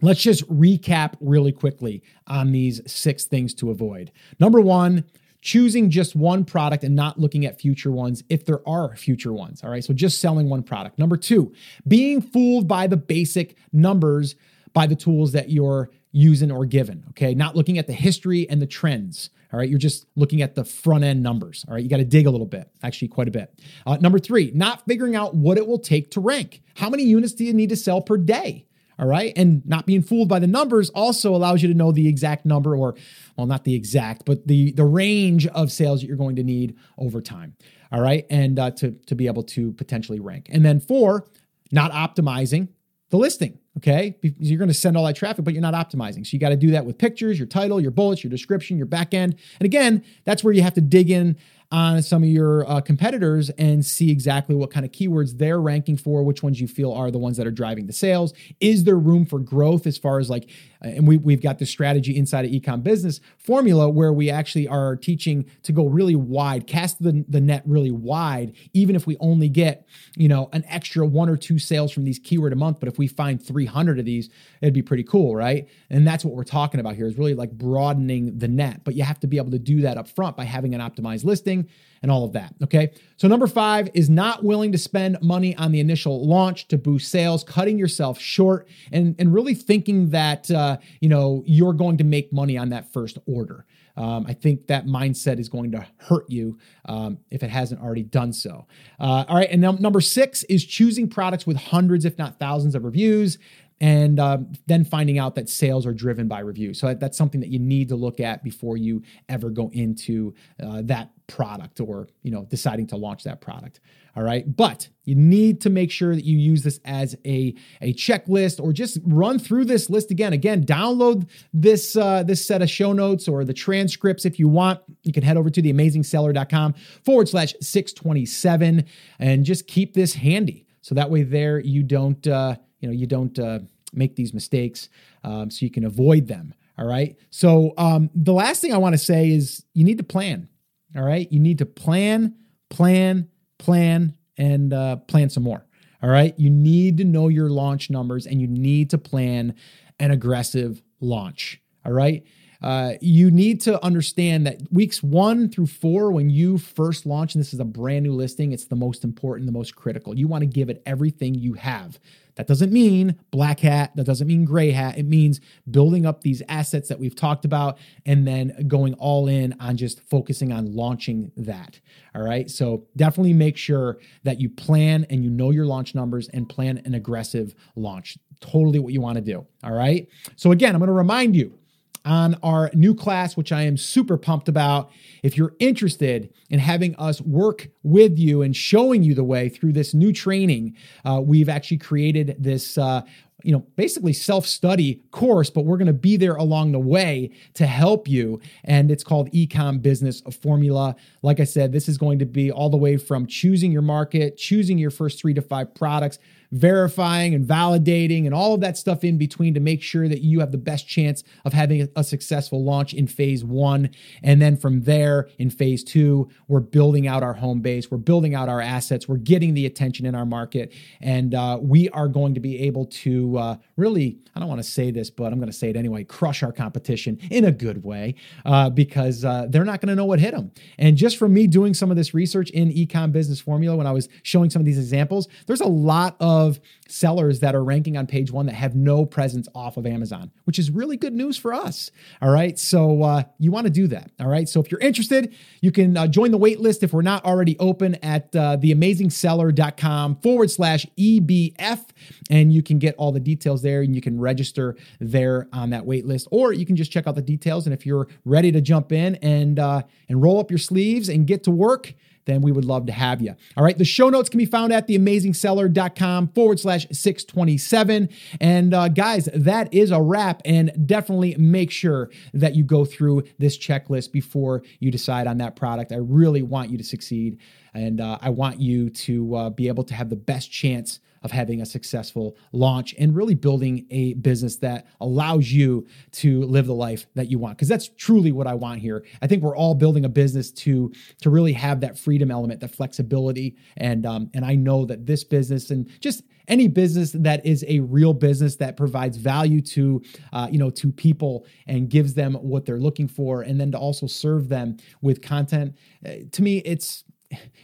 Let's 0.01 0.21
just 0.21 0.47
recap 0.47 1.15
really 1.19 1.51
quickly 1.51 2.03
on 2.27 2.51
these 2.51 2.81
six 2.85 3.25
things 3.25 3.53
to 3.55 3.71
avoid. 3.71 4.11
Number 4.39 4.61
one, 4.61 5.05
choosing 5.41 5.89
just 5.89 6.15
one 6.15 6.45
product 6.45 6.83
and 6.83 6.95
not 6.95 7.19
looking 7.19 7.45
at 7.45 7.59
future 7.59 7.91
ones 7.91 8.23
if 8.29 8.45
there 8.45 8.67
are 8.67 8.95
future 8.95 9.33
ones. 9.33 9.63
All 9.63 9.69
right. 9.71 9.83
So 9.83 9.93
just 9.93 10.21
selling 10.21 10.49
one 10.49 10.61
product. 10.61 10.99
Number 10.99 11.17
two, 11.17 11.53
being 11.87 12.21
fooled 12.21 12.67
by 12.67 12.85
the 12.85 12.97
basic 12.97 13.57
numbers 13.71 14.35
by 14.73 14.85
the 14.85 14.95
tools 14.95 15.31
that 15.31 15.49
you're 15.49 15.89
using 16.11 16.51
or 16.51 16.65
given. 16.65 17.03
Okay. 17.09 17.33
Not 17.33 17.55
looking 17.55 17.79
at 17.79 17.87
the 17.87 17.93
history 17.93 18.47
and 18.49 18.61
the 18.61 18.67
trends. 18.67 19.31
All 19.51 19.59
right. 19.59 19.69
You're 19.69 19.79
just 19.79 20.05
looking 20.15 20.41
at 20.41 20.53
the 20.53 20.65
front 20.65 21.03
end 21.03 21.23
numbers. 21.23 21.65
All 21.67 21.73
right. 21.73 21.81
You 21.81 21.89
got 21.89 21.97
to 21.97 22.05
dig 22.05 22.27
a 22.27 22.31
little 22.31 22.45
bit, 22.45 22.69
actually, 22.83 23.07
quite 23.07 23.27
a 23.27 23.31
bit. 23.31 23.57
Uh, 23.85 23.97
number 23.97 24.19
three, 24.19 24.51
not 24.53 24.85
figuring 24.85 25.15
out 25.15 25.33
what 25.33 25.57
it 25.57 25.65
will 25.65 25.79
take 25.79 26.11
to 26.11 26.19
rank. 26.19 26.61
How 26.75 26.89
many 26.89 27.03
units 27.03 27.33
do 27.33 27.45
you 27.45 27.53
need 27.53 27.69
to 27.69 27.75
sell 27.75 28.01
per 28.01 28.17
day? 28.17 28.66
All 28.99 29.07
right. 29.07 29.31
And 29.35 29.63
not 29.65 29.85
being 29.85 30.01
fooled 30.01 30.27
by 30.27 30.39
the 30.39 30.47
numbers 30.47 30.89
also 30.89 31.35
allows 31.35 31.61
you 31.61 31.67
to 31.67 31.75
know 31.75 31.91
the 31.91 32.07
exact 32.07 32.45
number 32.45 32.75
or, 32.75 32.95
well, 33.37 33.45
not 33.45 33.63
the 33.63 33.75
exact, 33.75 34.25
but 34.25 34.47
the, 34.47 34.71
the 34.71 34.85
range 34.85 35.45
of 35.47 35.71
sales 35.71 36.01
that 36.01 36.07
you're 36.07 36.17
going 36.17 36.35
to 36.37 36.43
need 36.43 36.75
over 36.97 37.21
time. 37.21 37.55
All 37.91 38.01
right. 38.01 38.25
And 38.29 38.57
uh, 38.57 38.71
to, 38.71 38.91
to 39.05 39.15
be 39.15 39.27
able 39.27 39.43
to 39.43 39.71
potentially 39.73 40.19
rank. 40.19 40.47
And 40.51 40.65
then 40.65 40.79
four, 40.79 41.27
not 41.71 41.91
optimizing 41.91 42.69
the 43.09 43.17
listing. 43.17 43.59
Okay. 43.77 44.17
You're 44.21 44.57
going 44.57 44.69
to 44.69 44.73
send 44.73 44.97
all 44.97 45.05
that 45.05 45.15
traffic, 45.15 45.45
but 45.45 45.53
you're 45.53 45.61
not 45.61 45.75
optimizing. 45.75 46.25
So 46.25 46.31
you 46.31 46.39
got 46.39 46.49
to 46.49 46.57
do 46.57 46.71
that 46.71 46.85
with 46.85 46.97
pictures, 46.97 47.37
your 47.37 47.47
title, 47.47 47.79
your 47.79 47.91
bullets, 47.91 48.23
your 48.23 48.31
description, 48.31 48.75
your 48.77 48.87
back 48.87 49.13
end. 49.13 49.35
And 49.59 49.65
again, 49.65 50.03
that's 50.25 50.43
where 50.43 50.51
you 50.51 50.63
have 50.63 50.73
to 50.73 50.81
dig 50.81 51.11
in 51.11 51.37
on 51.71 52.01
some 52.01 52.23
of 52.23 52.29
your 52.29 52.69
uh, 52.69 52.79
competitors 52.79 53.49
and 53.51 53.85
see 53.85 54.09
exactly 54.09 54.55
what 54.55 54.71
kind 54.71 54.85
of 54.85 54.91
keywords 54.91 55.37
they're 55.37 55.59
ranking 55.59 55.97
for, 55.97 56.23
which 56.23 56.41
ones 56.41 56.61
you 56.61 56.67
feel 56.67 56.93
are 56.93 57.11
the 57.11 57.17
ones 57.17 57.35
that 57.35 57.45
are 57.45 57.51
driving 57.51 57.87
the 57.87 57.93
sales. 57.93 58.33
Is 58.61 58.85
there 58.85 58.97
room 58.97 59.25
for 59.25 59.39
growth 59.39 59.85
as 59.85 59.97
far 59.97 60.19
as 60.19 60.29
like, 60.29 60.49
uh, 60.83 60.89
and 60.89 61.07
we, 61.07 61.17
we've 61.17 61.41
got 61.41 61.59
this 61.59 61.69
strategy 61.69 62.15
inside 62.15 62.45
of 62.45 62.51
ecom 62.51 62.83
business 62.83 63.19
formula 63.37 63.89
where 63.89 64.13
we 64.13 64.29
actually 64.29 64.65
are 64.67 64.95
teaching 64.95 65.45
to 65.63 65.73
go 65.73 65.87
really 65.87 66.15
wide, 66.15 66.67
cast 66.67 67.03
the, 67.03 67.25
the 67.27 67.41
net 67.41 67.63
really 67.65 67.91
wide, 67.91 68.53
even 68.73 68.95
if 68.95 69.05
we 69.05 69.17
only 69.19 69.49
get, 69.49 69.85
you 70.15 70.29
know, 70.29 70.49
an 70.53 70.63
extra 70.69 71.05
one 71.05 71.27
or 71.27 71.35
two 71.35 71.59
sales 71.59 71.91
from 71.91 72.05
these 72.05 72.19
keyword 72.19 72.53
a 72.53 72.55
month. 72.55 72.79
But 72.79 72.87
if 72.87 72.97
we 72.97 73.07
find 73.07 73.43
300 73.43 73.99
of 73.99 74.05
these, 74.05 74.29
it'd 74.61 74.73
be 74.73 74.81
pretty 74.81 75.03
cool, 75.03 75.35
right? 75.35 75.67
And 75.89 76.07
that's 76.07 76.23
what 76.23 76.33
we're 76.33 76.45
talking 76.45 76.79
about 76.79 76.95
here 76.95 77.07
is 77.07 77.17
really 77.17 77.33
like 77.33 77.51
broadening 77.51 78.37
the 78.37 78.47
net. 78.47 78.85
But 78.85 78.95
you 78.95 79.03
have 79.03 79.19
to 79.19 79.27
be 79.27 79.35
able 79.35 79.51
to 79.51 79.59
do 79.59 79.81
that 79.81 79.97
up 79.97 80.07
front 80.07 80.37
by 80.37 80.45
having 80.45 80.73
an 80.73 80.79
optimized 80.79 81.25
listing 81.25 81.56
and 82.01 82.11
all 82.11 82.23
of 82.23 82.33
that. 82.33 82.53
Okay. 82.63 82.91
So, 83.15 83.27
number 83.27 83.47
five 83.47 83.89
is 83.93 84.09
not 84.09 84.43
willing 84.43 84.71
to 84.71 84.77
spend 84.77 85.17
money 85.21 85.55
on 85.55 85.71
the 85.71 85.79
initial 85.79 86.27
launch 86.27 86.67
to 86.67 86.77
boost 86.77 87.09
sales, 87.11 87.43
cutting 87.43 87.77
yourself 87.77 88.19
short 88.19 88.67
and, 88.91 89.15
and 89.17 89.33
really 89.33 89.55
thinking 89.55 90.09
that, 90.11 90.49
uh, 90.51 90.77
you 90.99 91.09
know, 91.09 91.43
you're 91.45 91.73
going 91.73 91.97
to 91.97 92.03
make 92.03 92.31
money 92.31 92.57
on 92.57 92.69
that 92.69 92.91
first 92.91 93.17
order. 93.25 93.65
Um, 93.95 94.25
I 94.27 94.33
think 94.33 94.67
that 94.67 94.85
mindset 94.85 95.39
is 95.39 95.49
going 95.49 95.71
to 95.71 95.85
hurt 95.97 96.29
you 96.29 96.59
um, 96.85 97.17
if 97.31 97.41
it 97.41 97.49
hasn't 97.49 97.81
already 97.81 98.03
done 98.03 98.31
so. 98.31 98.67
Uh, 98.99 99.25
all 99.27 99.35
right. 99.35 99.49
And 99.49 99.59
num- 99.59 99.81
number 99.81 100.01
six 100.01 100.43
is 100.43 100.63
choosing 100.63 101.09
products 101.09 101.47
with 101.47 101.57
hundreds, 101.57 102.05
if 102.05 102.15
not 102.17 102.37
thousands, 102.37 102.75
of 102.75 102.83
reviews 102.83 103.39
and 103.79 104.19
um, 104.19 104.51
then 104.65 104.83
finding 104.83 105.19
out 105.19 105.35
that 105.35 105.49
sales 105.49 105.85
are 105.85 105.93
driven 105.93 106.27
by 106.27 106.39
reviews. 106.39 106.79
So 106.79 106.93
that's 106.93 107.17
something 107.17 107.41
that 107.41 107.49
you 107.49 107.59
need 107.59 107.89
to 107.89 107.95
look 107.95 108.19
at 108.19 108.43
before 108.43 108.77
you 108.77 109.03
ever 109.29 109.49
go 109.49 109.69
into 109.73 110.33
uh, 110.61 110.81
that 110.85 111.11
product 111.27 111.79
or 111.79 112.07
you 112.23 112.31
know 112.31 112.45
deciding 112.45 112.87
to 112.87 112.97
launch 112.97 113.23
that 113.23 113.41
product. 113.41 113.79
All 114.15 114.23
right? 114.23 114.43
But 114.55 114.89
you 115.03 115.13
need 115.13 115.61
to 115.61 115.69
make 115.69 115.91
sure 115.91 116.15
that 116.15 116.23
you 116.23 116.37
use 116.37 116.63
this 116.63 116.79
as 116.85 117.15
a 117.25 117.53
a 117.81 117.93
checklist 117.93 118.63
or 118.63 118.73
just 118.73 118.97
run 119.05 119.37
through 119.37 119.65
this 119.65 119.89
list 119.89 120.09
again. 120.09 120.33
Again 120.33 120.65
download 120.65 121.29
this 121.53 121.95
uh, 121.95 122.23
this 122.23 122.45
set 122.45 122.61
of 122.61 122.69
show 122.69 122.93
notes 122.93 123.27
or 123.27 123.45
the 123.45 123.53
transcripts 123.53 124.25
if 124.25 124.39
you 124.39 124.47
want. 124.47 124.79
You 125.03 125.13
can 125.13 125.21
head 125.21 125.37
over 125.37 125.49
to 125.51 125.61
theamazingseller.com 125.61 126.73
forward 127.05 127.29
slash 127.29 127.53
627 127.61 128.85
and 129.19 129.45
just 129.45 129.67
keep 129.67 129.93
this 129.93 130.15
handy. 130.15 130.65
So 130.81 130.95
that 130.95 131.11
way 131.11 131.23
there 131.23 131.59
you 131.59 131.83
don't 131.83 132.25
uh, 132.25 132.55
you 132.79 132.87
know 132.87 132.93
you 132.93 133.07
don't 133.07 133.37
uh, 133.39 133.59
make 133.93 134.15
these 134.15 134.33
mistakes 134.33 134.89
um, 135.23 135.49
so 135.49 135.65
you 135.65 135.71
can 135.71 135.85
avoid 135.85 136.27
them 136.27 136.53
all 136.77 136.85
right 136.85 137.17
so 137.29 137.73
um, 137.77 138.09
the 138.13 138.33
last 138.33 138.61
thing 138.61 138.73
i 138.73 138.77
want 138.77 138.93
to 138.93 138.97
say 138.97 139.29
is 139.29 139.65
you 139.73 139.83
need 139.83 139.97
to 139.97 140.03
plan 140.03 140.47
all 140.95 141.03
right. 141.03 141.31
You 141.31 141.39
need 141.39 141.57
to 141.59 141.65
plan, 141.65 142.35
plan, 142.69 143.29
plan, 143.59 144.15
and 144.37 144.73
uh, 144.73 144.97
plan 144.97 145.29
some 145.29 145.43
more. 145.43 145.65
All 146.01 146.09
right. 146.09 146.33
You 146.37 146.49
need 146.49 146.97
to 146.97 147.03
know 147.03 147.27
your 147.27 147.49
launch 147.49 147.89
numbers 147.89 148.25
and 148.25 148.39
you 148.39 148.47
need 148.47 148.91
to 148.91 148.97
plan 148.97 149.55
an 149.99 150.11
aggressive 150.11 150.81
launch. 150.99 151.61
All 151.85 151.91
right. 151.91 152.23
Uh, 152.61 152.93
you 153.01 153.29
need 153.31 153.61
to 153.61 153.83
understand 153.83 154.45
that 154.47 154.61
weeks 154.71 155.03
one 155.03 155.49
through 155.49 155.67
four, 155.67 156.11
when 156.11 156.29
you 156.29 156.57
first 156.57 157.05
launch, 157.05 157.35
and 157.35 157.41
this 157.41 157.53
is 157.53 157.59
a 157.59 157.65
brand 157.65 158.03
new 158.03 158.13
listing, 158.13 158.51
it's 158.51 158.65
the 158.65 158.75
most 158.75 159.03
important, 159.03 159.45
the 159.45 159.51
most 159.51 159.75
critical. 159.75 160.17
You 160.17 160.27
want 160.27 160.41
to 160.41 160.47
give 160.47 160.69
it 160.69 160.81
everything 160.85 161.35
you 161.35 161.53
have. 161.53 161.99
That 162.37 162.45
doesn't 162.45 162.71
mean 162.71 163.19
black 163.31 163.59
hat. 163.61 163.95
That 163.95 164.05
doesn't 164.05 164.27
mean 164.27 164.45
gray 164.45 164.69
hat. 164.69 164.97
It 164.97 165.07
means 165.07 165.41
building 165.69 166.05
up 166.05 166.21
these 166.21 166.43
assets 166.47 166.87
that 166.89 166.99
we've 166.99 167.15
talked 167.15 167.45
about 167.45 167.79
and 168.05 168.27
then 168.27 168.65
going 168.67 168.93
all 168.95 169.27
in 169.27 169.55
on 169.59 169.75
just 169.75 170.01
focusing 170.01 170.51
on 170.51 170.73
launching 170.73 171.31
that. 171.35 171.79
All 172.13 172.21
right. 172.21 172.49
So 172.49 172.85
definitely 172.95 173.33
make 173.33 173.57
sure 173.57 173.97
that 174.23 174.39
you 174.39 174.49
plan 174.51 175.07
and 175.09 175.23
you 175.23 175.31
know 175.31 175.49
your 175.49 175.65
launch 175.65 175.95
numbers 175.95 176.29
and 176.29 176.47
plan 176.47 176.79
an 176.85 176.93
aggressive 176.93 177.55
launch. 177.75 178.19
Totally 178.39 178.77
what 178.77 178.93
you 178.93 179.01
want 179.01 179.15
to 179.15 179.23
do. 179.23 179.45
All 179.63 179.73
right. 179.73 180.07
So 180.35 180.51
again, 180.51 180.75
I'm 180.75 180.79
going 180.79 180.87
to 180.89 180.93
remind 180.93 181.35
you 181.35 181.57
on 182.05 182.35
our 182.43 182.69
new 182.73 182.95
class, 182.95 183.35
which 183.35 183.51
I 183.51 183.63
am 183.63 183.77
super 183.77 184.17
pumped 184.17 184.47
about. 184.47 184.91
If 185.23 185.37
you're 185.37 185.53
interested 185.59 186.33
in 186.49 186.59
having 186.59 186.95
us 186.95 187.21
work 187.21 187.69
with 187.83 188.17
you 188.17 188.41
and 188.41 188.55
showing 188.55 189.03
you 189.03 189.13
the 189.13 189.23
way 189.23 189.49
through 189.49 189.73
this 189.73 189.93
new 189.93 190.13
training, 190.13 190.75
uh, 191.05 191.21
we've 191.23 191.49
actually 191.49 191.77
created 191.77 192.35
this 192.39 192.77
uh, 192.77 193.01
you 193.43 193.51
know, 193.51 193.59
basically 193.75 194.13
self 194.13 194.45
study 194.45 195.03
course, 195.11 195.49
but 195.49 195.61
we're 195.61 195.77
going 195.77 195.87
to 195.87 195.93
be 195.93 196.17
there 196.17 196.35
along 196.35 196.71
the 196.71 196.79
way 196.79 197.31
to 197.53 197.67
help 197.67 198.07
you. 198.07 198.41
And 198.63 198.89
it's 198.89 199.03
called 199.03 199.31
Ecom 199.31 199.81
Business 199.81 200.21
Formula. 200.41 200.95
Like 201.21 201.39
I 201.39 201.43
said, 201.43 201.71
this 201.71 201.87
is 201.87 201.97
going 201.97 202.19
to 202.19 202.25
be 202.25 202.51
all 202.51 202.69
the 202.69 202.77
way 202.77 202.97
from 202.97 203.27
choosing 203.27 203.71
your 203.71 203.83
market, 203.83 204.37
choosing 204.37 204.77
your 204.77 204.89
first 204.89 205.19
three 205.19 205.35
to 205.35 205.41
five 205.41 205.75
products, 205.75 206.17
verifying 206.51 207.33
and 207.33 207.45
validating 207.45 208.25
and 208.25 208.33
all 208.33 208.53
of 208.53 208.61
that 208.61 208.77
stuff 208.77 209.03
in 209.03 209.17
between 209.17 209.53
to 209.53 209.59
make 209.59 209.81
sure 209.81 210.07
that 210.07 210.21
you 210.21 210.39
have 210.39 210.51
the 210.51 210.57
best 210.57 210.87
chance 210.87 211.23
of 211.45 211.53
having 211.53 211.87
a 211.95 212.03
successful 212.03 212.63
launch 212.63 212.93
in 212.93 213.07
phase 213.07 213.43
one. 213.43 213.89
And 214.23 214.41
then 214.41 214.57
from 214.57 214.83
there, 214.83 215.29
in 215.37 215.49
phase 215.49 215.83
two, 215.83 216.29
we're 216.47 216.59
building 216.59 217.07
out 217.07 217.23
our 217.23 217.33
home 217.33 217.61
base, 217.61 217.91
we're 217.91 217.97
building 217.97 218.35
out 218.35 218.49
our 218.49 218.61
assets, 218.61 219.07
we're 219.07 219.17
getting 219.17 219.53
the 219.53 219.65
attention 219.65 220.05
in 220.05 220.15
our 220.15 220.25
market, 220.25 220.73
and 221.01 221.33
uh, 221.33 221.57
we 221.61 221.89
are 221.89 222.07
going 222.07 222.33
to 222.33 222.39
be 222.39 222.59
able 222.61 222.85
to 222.85 223.37
uh, 223.37 223.55
really, 223.75 224.19
I 224.35 224.39
don't 224.39 224.49
want 224.49 224.61
to 224.61 224.69
say 224.69 224.91
this, 224.91 225.09
but 225.09 225.33
I'm 225.33 225.39
going 225.39 225.51
to 225.51 225.57
say 225.57 225.69
it 225.69 225.75
anyway, 225.75 226.03
crush 226.03 226.43
our 226.43 226.51
competition 226.51 227.17
in 227.29 227.45
a 227.45 227.51
good 227.51 227.83
way 227.83 228.15
uh, 228.45 228.69
because 228.69 229.25
uh, 229.25 229.47
they're 229.49 229.65
not 229.65 229.81
going 229.81 229.89
to 229.89 229.95
know 229.95 230.05
what 230.05 230.19
hit 230.19 230.33
them. 230.33 230.51
And 230.77 230.95
just 230.95 231.17
from 231.17 231.33
me 231.33 231.47
doing 231.47 231.73
some 231.73 231.91
of 231.91 231.97
this 231.97 232.13
research 232.13 232.49
in 232.51 232.69
Ecom 232.69 233.11
Business 233.11 233.41
Formula, 233.41 233.75
when 233.75 233.87
I 233.87 233.91
was 233.91 234.07
showing 234.23 234.49
some 234.49 234.61
of 234.61 234.65
these 234.65 234.77
examples, 234.77 235.27
there's 235.47 235.61
a 235.61 235.67
lot 235.67 236.15
of 236.19 236.36
of 236.37 236.59
sellers 236.87 237.39
that 237.39 237.55
are 237.55 237.63
ranking 237.63 237.97
on 237.97 238.07
page 238.07 238.31
one 238.31 238.45
that 238.45 238.55
have 238.55 238.75
no 238.75 239.05
presence 239.05 239.47
off 239.53 239.77
of 239.77 239.85
Amazon, 239.85 240.31
which 240.45 240.59
is 240.59 240.69
really 240.71 240.95
good 240.95 241.13
news 241.13 241.37
for 241.37 241.53
us. 241.53 241.91
All 242.21 242.29
right. 242.29 242.57
So 242.57 243.03
uh, 243.03 243.23
you 243.39 243.51
want 243.51 243.65
to 243.65 243.71
do 243.71 243.87
that. 243.87 244.11
All 244.19 244.27
right. 244.27 244.47
So 244.47 244.59
if 244.59 244.71
you're 244.71 244.79
interested, 244.79 245.33
you 245.61 245.71
can 245.71 245.97
uh, 245.97 246.07
join 246.07 246.31
the 246.31 246.37
wait 246.37 246.59
list 246.59 246.83
if 246.83 246.93
we're 246.93 247.01
not 247.01 247.25
already 247.25 247.57
open 247.59 247.95
at 247.95 248.35
uh, 248.35 248.57
theamazingseller.com 248.57 250.17
forward 250.17 250.51
slash 250.51 250.85
EBF. 250.97 251.85
And 252.29 252.53
you 252.53 252.63
can 252.63 252.79
get 252.79 252.95
all 252.97 253.11
the 253.11 253.19
details 253.19 253.61
there 253.61 253.81
and 253.81 253.95
you 253.95 254.01
can 254.01 254.19
register 254.19 254.75
there 254.99 255.47
on 255.51 255.71
that 255.71 255.85
wait 255.85 256.05
list, 256.05 256.27
or 256.31 256.53
you 256.53 256.65
can 256.65 256.75
just 256.75 256.91
check 256.91 257.07
out 257.07 257.15
the 257.15 257.21
details. 257.21 257.65
And 257.65 257.73
if 257.73 257.85
you're 257.85 258.07
ready 258.25 258.51
to 258.51 258.61
jump 258.61 258.91
in 258.91 259.15
and, 259.15 259.59
uh, 259.59 259.81
and 260.07 260.21
roll 260.21 260.39
up 260.39 260.51
your 260.51 260.57
sleeves 260.59 261.09
and 261.09 261.25
get 261.27 261.43
to 261.43 261.51
work, 261.51 261.93
then 262.27 262.41
we 262.41 262.51
would 262.51 262.65
love 262.65 262.85
to 262.85 262.91
have 262.91 263.21
you. 263.21 263.33
All 263.55 263.63
right. 263.63 263.77
The 263.77 263.85
show 263.85 264.09
notes 264.09 264.29
can 264.29 264.37
be 264.37 264.45
found 264.45 264.71
at 264.71 264.87
theamazingseller.com 264.87 266.27
forward 266.27 266.59
slash 266.59 266.85
627. 266.91 268.09
And 268.39 268.73
uh, 268.73 268.89
guys, 268.89 269.27
that 269.33 269.73
is 269.73 269.89
a 269.89 270.01
wrap. 270.01 270.41
And 270.45 270.85
definitely 270.85 271.35
make 271.39 271.71
sure 271.71 272.11
that 272.33 272.55
you 272.55 272.63
go 272.63 272.85
through 272.85 273.23
this 273.39 273.57
checklist 273.57 274.11
before 274.11 274.61
you 274.79 274.91
decide 274.91 275.25
on 275.25 275.39
that 275.39 275.55
product. 275.55 275.91
I 275.91 275.97
really 275.97 276.43
want 276.43 276.69
you 276.69 276.77
to 276.77 276.83
succeed. 276.83 277.39
And 277.73 277.99
uh, 277.99 278.19
I 278.21 278.29
want 278.29 278.59
you 278.59 278.89
to 278.89 279.35
uh, 279.35 279.49
be 279.49 279.67
able 279.67 279.83
to 279.85 279.95
have 279.95 280.09
the 280.09 280.15
best 280.15 280.51
chance 280.51 280.99
of 281.23 281.31
having 281.31 281.61
a 281.61 281.65
successful 281.65 282.37
launch 282.51 282.93
and 282.97 283.15
really 283.15 283.35
building 283.35 283.85
a 283.89 284.13
business 284.15 284.57
that 284.57 284.87
allows 285.01 285.51
you 285.51 285.87
to 286.11 286.43
live 286.43 286.67
the 286.67 286.73
life 286.73 287.05
that 287.15 287.29
you 287.29 287.39
want. 287.39 287.57
Because 287.57 287.67
that's 287.67 287.89
truly 287.97 288.31
what 288.31 288.47
I 288.47 288.53
want 288.53 288.79
here. 288.79 289.05
I 289.21 289.27
think 289.27 289.43
we're 289.43 289.55
all 289.55 289.75
building 289.75 290.05
a 290.05 290.09
business 290.09 290.51
to 290.51 290.91
to 291.21 291.29
really 291.29 291.53
have 291.53 291.81
that 291.81 291.97
freedom 291.97 292.31
element, 292.31 292.59
that 292.61 292.75
flexibility. 292.75 293.55
And 293.77 294.05
um 294.05 294.29
and 294.33 294.45
I 294.45 294.55
know 294.55 294.85
that 294.85 295.05
this 295.05 295.23
business 295.23 295.69
and 295.69 295.89
just 295.99 296.23
any 296.47 296.69
business 296.69 297.11
that 297.11 297.45
is 297.45 297.65
a 297.67 297.81
real 297.81 298.13
business 298.13 298.55
that 298.55 298.77
provides 298.77 299.17
value 299.17 299.59
to 299.59 300.01
uh, 300.31 300.47
you 300.49 300.57
know 300.57 300.69
to 300.69 300.91
people 300.91 301.45
and 301.67 301.89
gives 301.89 302.13
them 302.13 302.35
what 302.35 302.65
they're 302.65 302.79
looking 302.79 303.07
for 303.07 303.41
and 303.41 303.59
then 303.59 303.71
to 303.71 303.77
also 303.77 304.07
serve 304.07 304.47
them 304.47 304.77
with 305.01 305.21
content 305.21 305.75
uh, 306.05 306.11
to 306.31 306.41
me 306.41 306.59
it's 306.59 307.03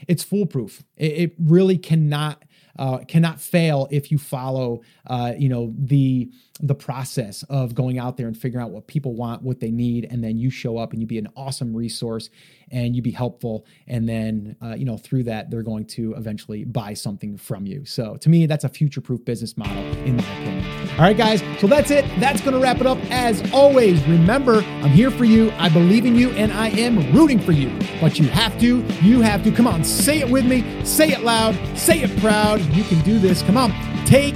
it's 0.07 0.23
foolproof. 0.23 0.83
It, 0.97 1.11
it 1.11 1.35
really 1.39 1.77
cannot 1.77 2.43
uh, 2.79 2.99
cannot 3.07 3.39
fail 3.39 3.87
if 3.91 4.11
you 4.11 4.17
follow, 4.17 4.81
uh, 5.07 5.33
you 5.37 5.49
know, 5.49 5.73
the 5.77 6.29
the 6.59 6.75
process 6.75 7.43
of 7.49 7.73
going 7.73 7.97
out 7.97 8.15
there 8.15 8.27
and 8.27 8.37
figuring 8.37 8.63
out 8.63 8.69
what 8.69 8.85
people 8.85 9.15
want, 9.15 9.41
what 9.41 9.59
they 9.59 9.71
need, 9.71 10.05
and 10.09 10.23
then 10.23 10.37
you 10.37 10.51
show 10.51 10.77
up 10.77 10.93
and 10.93 11.01
you 11.01 11.07
be 11.07 11.17
an 11.17 11.27
awesome 11.35 11.75
resource 11.75 12.29
and 12.71 12.95
you 12.95 13.01
be 13.01 13.11
helpful, 13.11 13.65
and 13.87 14.07
then 14.07 14.55
uh, 14.61 14.75
you 14.75 14.85
know 14.85 14.97
through 14.97 15.23
that 15.23 15.49
they're 15.49 15.63
going 15.63 15.85
to 15.85 16.13
eventually 16.15 16.63
buy 16.63 16.93
something 16.93 17.37
from 17.37 17.65
you. 17.65 17.85
So 17.85 18.17
to 18.17 18.29
me, 18.29 18.45
that's 18.45 18.63
a 18.63 18.69
future-proof 18.69 19.25
business 19.25 19.57
model 19.57 19.83
in 20.05 20.17
my 20.17 20.23
opinion. 20.23 20.89
All 20.91 20.99
right, 20.99 21.17
guys. 21.17 21.41
So 21.59 21.65
that's 21.65 21.89
it. 21.89 22.05
That's 22.19 22.41
going 22.41 22.53
to 22.53 22.59
wrap 22.59 22.79
it 22.79 22.85
up. 22.85 22.99
As 23.09 23.51
always, 23.51 24.03
remember, 24.07 24.57
I'm 24.57 24.89
here 24.89 25.09
for 25.09 25.25
you. 25.25 25.51
I 25.57 25.69
believe 25.69 26.05
in 26.05 26.15
you, 26.15 26.29
and 26.31 26.53
I 26.53 26.69
am 26.69 27.11
rooting 27.13 27.39
for 27.39 27.51
you. 27.51 27.77
But 27.99 28.19
you 28.19 28.27
have 28.27 28.59
to. 28.59 28.81
You 29.01 29.21
have 29.21 29.43
to. 29.43 29.51
Come 29.51 29.65
on, 29.65 29.83
say 29.83 30.19
it 30.19 30.29
with 30.29 30.45
me. 30.45 30.85
Say 30.85 31.09
it 31.09 31.21
loud. 31.21 31.55
Say 31.75 32.03
it 32.03 32.15
proud. 32.19 32.61
You 32.75 32.83
can 32.83 33.01
do 33.01 33.17
this. 33.17 33.41
Come 33.41 33.57
on, 33.57 33.71
take 34.05 34.35